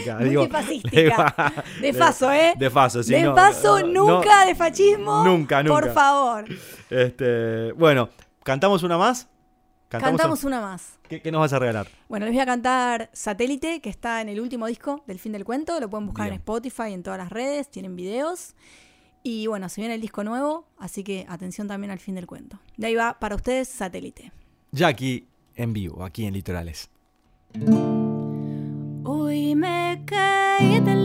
digo. 0.00 0.42
Multifascística. 0.42 1.64
De 1.80 1.92
faso, 1.92 2.32
¿eh? 2.32 2.54
De 2.58 2.70
faso, 2.70 3.02
sí. 3.02 3.12
de 3.12 3.22
no, 3.22 3.34
paso, 3.34 3.80
no, 3.80 3.86
no, 3.86 4.16
nunca 4.16 4.44
de 4.46 4.54
fascismo. 4.54 5.24
Nunca, 5.24 5.62
nunca. 5.62 5.80
Por 5.80 5.92
favor. 5.92 6.44
Este, 6.90 7.72
bueno, 7.72 8.10
¿cantamos 8.42 8.82
una 8.82 8.98
más? 8.98 9.28
Cantamos 9.88 10.44
un- 10.44 10.48
una 10.52 10.60
más. 10.60 10.98
¿Qué, 11.08 11.20
qué 11.20 11.32
nos 11.32 11.40
vas 11.40 11.52
a 11.52 11.58
regalar? 11.58 11.88
Bueno, 12.08 12.24
les 12.26 12.32
voy 12.34 12.40
a 12.42 12.46
cantar 12.46 13.10
Satélite, 13.12 13.80
que 13.80 13.90
está 13.90 14.20
en 14.20 14.28
el 14.28 14.40
último 14.40 14.66
disco 14.68 15.02
del 15.06 15.18
fin 15.18 15.32
del 15.32 15.44
cuento. 15.44 15.80
Lo 15.80 15.90
pueden 15.90 16.06
buscar 16.06 16.26
Bien. 16.26 16.34
en 16.34 16.38
Spotify, 16.40 16.92
en 16.92 17.02
todas 17.02 17.18
las 17.18 17.30
redes, 17.30 17.68
tienen 17.70 17.96
videos. 17.96 18.54
Y 19.24 19.48
bueno, 19.48 19.68
se 19.68 19.80
viene 19.80 19.96
el 19.96 20.00
disco 20.00 20.22
nuevo, 20.24 20.66
así 20.78 21.02
que 21.04 21.26
atención 21.28 21.66
también 21.68 21.90
al 21.90 21.98
fin 21.98 22.14
del 22.14 22.26
cuento. 22.26 22.58
De 22.76 22.86
ahí 22.86 22.94
va 22.94 23.18
para 23.18 23.34
ustedes 23.34 23.68
Satélite. 23.68 24.32
Jackie 24.72 25.26
en 25.56 25.72
vivo, 25.72 26.04
aquí 26.04 26.24
en 26.24 26.34
Litorales. 26.34 26.88
Hoy 30.12 30.80
me 30.80 30.99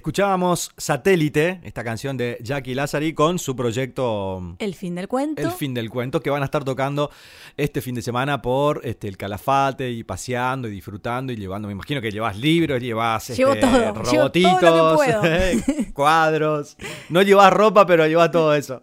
Escuchábamos 0.00 0.70
Satélite, 0.78 1.60
esta 1.62 1.84
canción 1.84 2.16
de 2.16 2.38
Jackie 2.40 2.74
Lazari 2.74 3.12
con 3.12 3.38
su 3.38 3.54
proyecto 3.54 4.56
El 4.58 4.74
fin 4.74 4.94
del 4.94 5.08
cuento. 5.08 5.42
El 5.42 5.50
fin 5.50 5.74
del 5.74 5.90
cuento, 5.90 6.22
que 6.22 6.30
van 6.30 6.40
a 6.40 6.46
estar 6.46 6.64
tocando 6.64 7.10
este 7.54 7.82
fin 7.82 7.94
de 7.94 8.00
semana 8.00 8.40
por 8.40 8.80
este, 8.82 9.08
el 9.08 9.18
Calafate 9.18 9.90
y 9.90 10.02
paseando 10.02 10.68
y 10.68 10.70
disfrutando 10.70 11.34
y 11.34 11.36
llevando. 11.36 11.68
Me 11.68 11.72
imagino 11.72 12.00
que 12.00 12.10
llevas 12.10 12.38
libros, 12.38 12.80
llevas 12.80 13.28
este, 13.28 13.44
todo, 13.44 13.54
llevo 13.54 13.68
todo 13.68 13.78
lo 13.78 13.92
que 13.92 14.10
robotitos, 14.10 14.94
puedo. 14.96 15.22
cuadros. 15.92 16.78
No 17.10 17.20
llevas 17.20 17.52
ropa, 17.52 17.84
pero 17.84 18.06
llevas 18.06 18.30
todo 18.30 18.54
eso. 18.54 18.80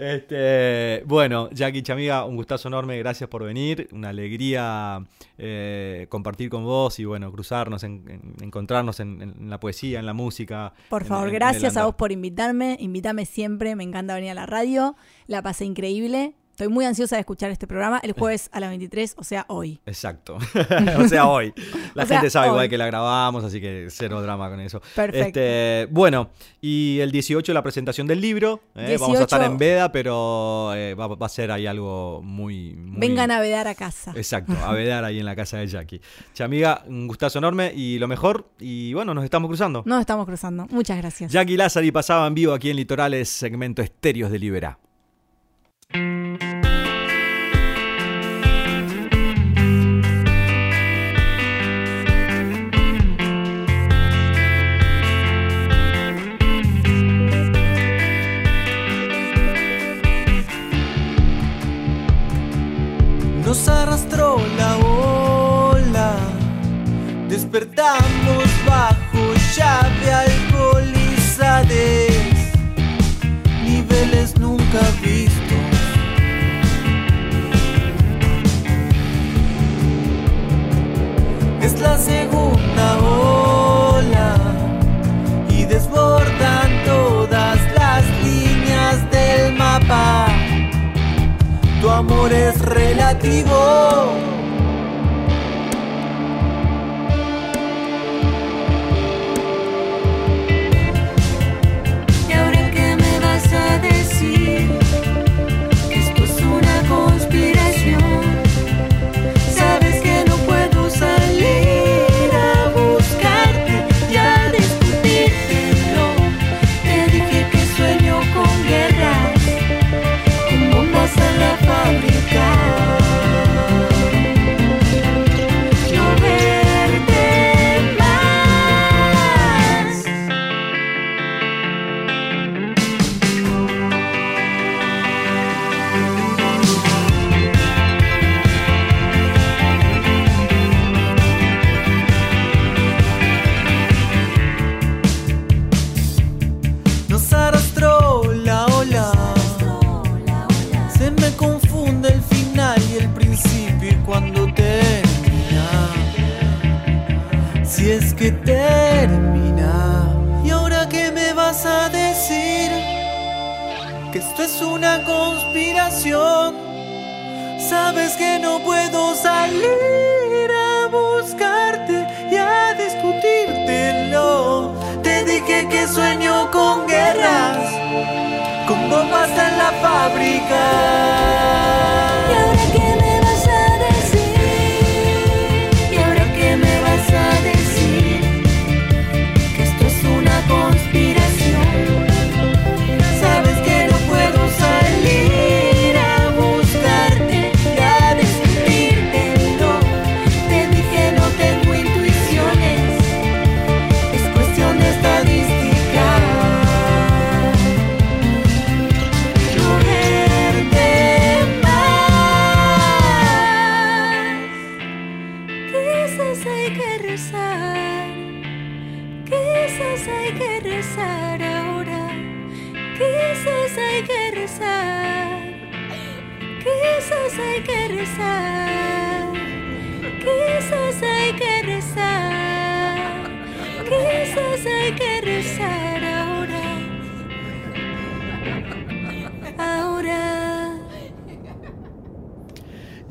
Este, 0.00 1.02
bueno, 1.06 1.50
Jackie 1.52 1.82
Chamiga, 1.82 2.24
un 2.24 2.34
gustazo 2.36 2.68
enorme, 2.68 2.98
gracias 2.98 3.28
por 3.28 3.44
venir, 3.44 3.86
una 3.92 4.08
alegría 4.08 5.04
eh, 5.36 6.06
compartir 6.08 6.48
con 6.48 6.64
vos 6.64 6.98
y 6.98 7.04
bueno, 7.04 7.30
cruzarnos, 7.30 7.82
en- 7.84 8.02
en- 8.08 8.34
encontrarnos 8.44 8.98
en, 9.00 9.20
en 9.20 9.50
la 9.50 9.60
poesía, 9.60 10.00
en 10.00 10.06
la 10.06 10.14
música. 10.14 10.72
Por 10.88 11.04
favor, 11.04 11.30
gracias 11.30 11.76
a 11.76 11.84
vos 11.86 11.94
por 11.96 12.12
invitarme. 12.12 12.76
Invítame 12.80 13.26
siempre, 13.26 13.76
me 13.76 13.84
encanta 13.84 14.14
venir 14.14 14.30
a 14.30 14.34
la 14.34 14.46
radio. 14.46 14.96
La 15.26 15.42
pasé 15.42 15.64
increíble. 15.66 16.34
Estoy 16.60 16.74
muy 16.74 16.84
ansiosa 16.84 17.16
de 17.16 17.20
escuchar 17.20 17.50
este 17.50 17.66
programa 17.66 18.00
el 18.02 18.12
jueves 18.12 18.50
a 18.52 18.60
las 18.60 18.68
23, 18.68 19.14
o 19.16 19.24
sea, 19.24 19.46
hoy. 19.48 19.80
Exacto. 19.86 20.36
o 20.98 21.08
sea, 21.08 21.26
hoy. 21.26 21.54
La 21.94 22.02
O 22.04 22.06
sea, 22.06 22.18
gente 22.18 22.28
sabe 22.28 22.48
igual 22.48 22.68
que 22.68 22.76
la 22.76 22.84
grabamos, 22.84 23.42
así 23.44 23.62
que 23.62 23.86
cero 23.88 24.20
drama 24.20 24.50
con 24.50 24.60
eso. 24.60 24.82
Perfecto. 24.94 25.40
Este, 25.40 25.88
bueno, 25.90 26.28
y 26.60 26.98
el 27.00 27.12
18 27.12 27.54
la 27.54 27.62
presentación 27.62 28.06
del 28.06 28.20
libro. 28.20 28.60
¿eh? 28.74 28.98
Vamos 29.00 29.20
a 29.20 29.22
estar 29.22 29.40
18. 29.40 29.52
en 29.52 29.56
veda, 29.56 29.90
pero 29.90 30.74
eh, 30.74 30.94
va, 30.94 31.06
va 31.06 31.24
a 31.24 31.30
ser 31.30 31.50
ahí 31.50 31.66
algo 31.66 32.20
muy... 32.22 32.74
muy- 32.74 33.00
Vengan 33.08 33.30
a 33.30 33.40
vedar 33.40 33.66
a 33.66 33.74
casa. 33.74 34.12
Exacto, 34.14 34.52
a 34.62 34.72
vedar 34.74 35.02
ahí 35.02 35.18
en 35.18 35.24
la 35.24 35.34
casa 35.34 35.56
de 35.56 35.66
Jackie. 35.66 36.02
Chamiga, 36.34 36.84
un 36.86 37.08
gustazo 37.08 37.38
enorme 37.38 37.72
y 37.74 37.98
lo 37.98 38.06
mejor. 38.06 38.50
Y 38.58 38.92
bueno, 38.92 39.14
nos 39.14 39.24
estamos 39.24 39.48
cruzando. 39.48 39.82
Nos 39.86 40.00
estamos 40.00 40.26
cruzando. 40.26 40.66
Muchas 40.68 40.98
gracias. 40.98 41.32
Jackie 41.32 41.56
Lázari 41.56 41.90
pasaba 41.90 42.26
en 42.26 42.34
vivo 42.34 42.52
aquí 42.52 42.68
en 42.68 42.76
Litorales, 42.76 43.30
segmento 43.30 43.80
Estéreos 43.80 44.30
de 44.30 44.38
Libera. 44.38 44.78
Nos 45.92 45.98
arrastró 63.68 64.36
la 64.56 64.76
ola, 64.76 66.16
despertamos 67.28 68.44
bajo 68.64 69.34
llave 69.56 70.12
alcohólica. 70.12 70.29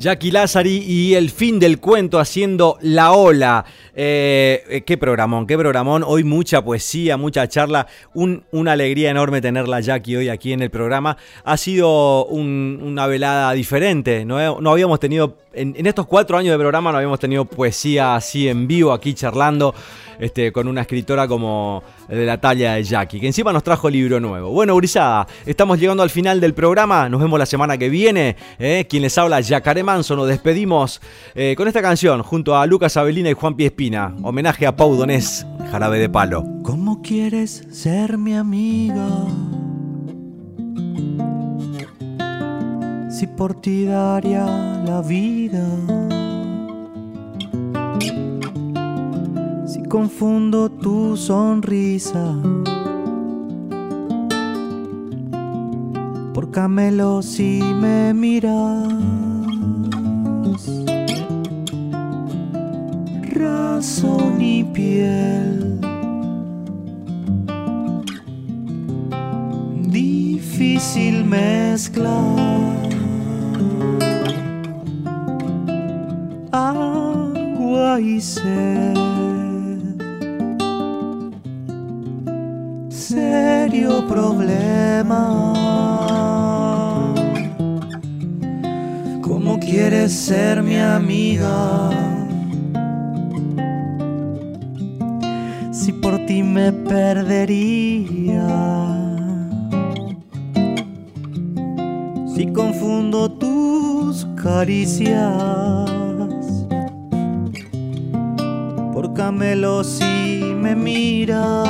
Jackie 0.10 0.32
Lazari 0.32 0.78
y 0.88 1.14
el 1.14 1.30
fin 1.30 1.60
del 1.60 1.80
cuento 1.80 2.18
haciendo 2.18 2.80
la 2.82 3.12
ola. 3.12 3.64
Eh, 3.94 4.64
eh, 4.68 4.82
qué 4.82 4.98
programón, 4.98 5.46
qué 5.46 5.56
programón. 5.56 6.04
Hoy 6.04 6.24
mucha 6.24 6.64
poesía, 6.64 7.16
mucha 7.16 7.48
charla. 7.48 7.86
Un- 8.16 8.44
una 8.52 8.72
alegría 8.72 9.12
enorme 9.12 9.40
tenerla 9.40 9.82
Jackie 9.82 10.16
hoy 10.16 10.30
aquí 10.30 10.52
en 10.52 10.64
el 10.64 10.72
programa. 10.72 11.16
Ha 11.44 11.58
sido 11.58 12.26
un- 12.26 12.80
una 12.82 13.06
velada 13.06 13.54
diferente. 13.54 14.26
No 14.26 14.40
habíamos 14.72 15.00
tenido, 15.00 15.38
en, 15.54 15.86
estos 15.86 16.06
cuatro 16.06 16.38
años 16.38 16.52
de 16.52 16.58
programa, 16.58 16.92
no 16.92 16.98
habíamos 16.98 17.20
tenido 17.20 17.46
poesía 17.46 18.16
así 18.16 18.48
en 18.48 18.68
vivo 18.68 18.92
aquí 18.92 19.14
charlando. 19.14 19.74
Este, 20.20 20.52
con 20.52 20.68
una 20.68 20.82
escritora 20.82 21.30
como 21.30 21.82
de 22.10 22.26
la 22.26 22.42
talla 22.42 22.74
de 22.74 22.84
Jackie, 22.84 23.22
que 23.22 23.28
encima 23.28 23.54
nos 23.54 23.64
trajo 23.64 23.90
libro 23.90 24.20
nuevo. 24.20 24.50
Bueno, 24.50 24.76
Urizada, 24.76 25.26
estamos 25.46 25.80
llegando 25.80 26.04
al 26.04 26.10
final 26.10 26.42
del 26.42 26.54
programa. 26.54 27.08
Nos 27.08 27.22
vemos 27.22 27.40
la 27.40 27.46
semana 27.46 27.78
que 27.78 27.88
viene. 27.88 28.36
¿eh? 28.60 28.86
Quien 28.90 29.04
les 29.04 29.18
habla, 29.18 29.40
Yacaré 29.40 29.82
Manso. 29.82 30.18
Nos 30.18 30.28
despedimos 30.28 31.00
eh, 31.36 31.56
con 31.56 31.70
esta 31.70 31.82
canción 31.82 32.22
junto 32.22 32.58
a 32.58 32.66
Lucas 32.66 32.98
Avelina 32.98 33.30
y 33.30 33.34
Juan 33.34 33.56
Piespina. 33.56 34.14
Homenaje 34.22 34.68
a 34.68 34.76
Pau 34.76 34.94
Donés, 34.96 35.46
Jarabe 35.72 36.00
de 36.00 36.10
Palo. 36.10 36.44
¿Cómo 36.64 37.02
quieres 37.02 37.64
ser 37.72 38.18
mi 38.18 38.36
amiga? 38.36 39.08
Si 43.20 43.28
por 43.28 43.54
ti 43.54 43.84
daría 43.84 44.46
la 44.88 45.02
vida. 45.02 45.66
Si 49.68 49.84
confundo 49.90 50.70
tu 50.70 51.18
sonrisa 51.18 52.34
por 56.34 56.50
Camelo 56.52 57.22
si 57.22 57.60
me 57.82 58.14
miras. 58.14 58.88
Razón 63.34 64.42
y 64.42 64.64
piel. 64.64 65.82
Difícil 69.90 71.26
mezclar. 71.26 72.99
Serio 82.90 84.08
problema. 84.08 85.54
¿Cómo 89.22 89.60
quieres 89.60 90.14
ser 90.14 90.64
mi 90.64 90.78
amiga? 90.78 91.90
Si 95.74 95.92
por 95.92 96.26
ti 96.26 96.42
me 96.42 96.72
perdería. 96.72 98.48
Si 102.34 102.48
confundo 102.54 103.30
tus 103.30 104.26
caricias 104.42 106.09
por 109.30 109.38
Camelo 109.38 109.84
si 109.84 110.42
me 110.56 110.76
miras. 110.76 111.68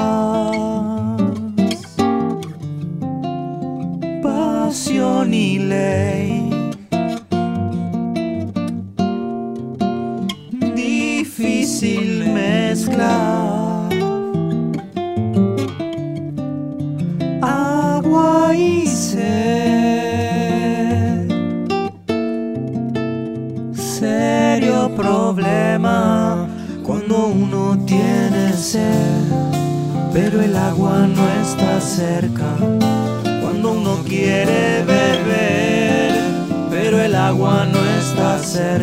Pasión 4.23 5.33
y 5.33 5.59
ley. 5.59 6.18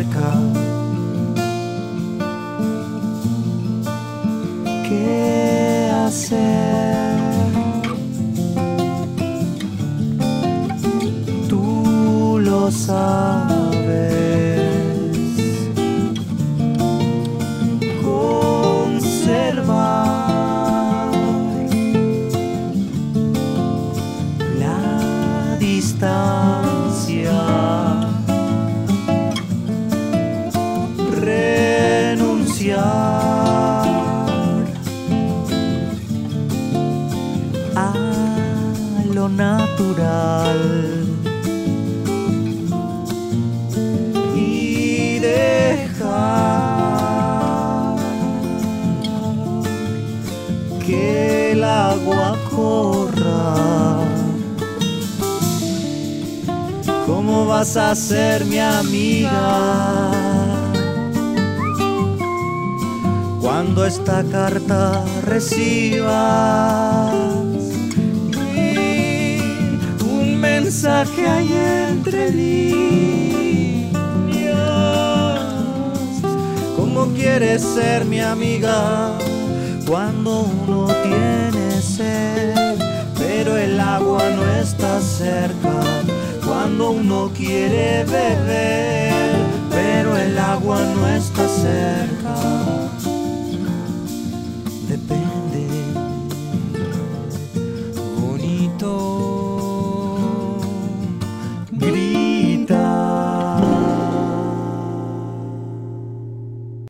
Cerca. 0.07 0.33
¿Qué 4.89 5.91
hacer? 6.07 7.07
Tú 11.49 12.39
lo 12.41 12.71
sabes. 12.71 13.36
Natural 39.77 41.05
y 44.35 45.19
dejar 45.19 46.07
que 50.87 51.53
el 51.53 51.65
agua 51.65 52.39
corra. 52.51 53.55
¿Cómo 57.07 57.47
vas 57.47 57.77
a 57.77 57.95
ser 57.95 58.47
mi 58.47 58.59
amiga? 58.59 60.11
Cuando 63.41 63.85
esta 63.85 64.25
carta 64.25 65.05
recibas 65.23 66.67
mensaje 70.77 71.27
hay 71.27 71.51
entre 71.89 72.31
líneas. 72.33 73.91
¿Cómo 76.77 77.07
quieres 77.15 77.63
ser 77.63 78.05
mi 78.05 78.21
amiga 78.21 79.17
cuando 79.87 80.41
uno 80.41 80.87
tiene 81.03 81.81
sed? 81.81 82.77
Pero 83.17 83.57
el 83.57 83.81
agua 83.81 84.23
no 84.37 84.45
está 84.61 85.01
cerca 85.01 85.81
cuando 86.45 86.91
uno 86.91 87.31
quiere 87.35 88.05
beber, 88.05 89.35
pero 89.71 90.15
el 90.15 90.39
agua 90.39 90.79
no 90.95 91.09
está 91.09 91.49
cerca. 91.49 92.86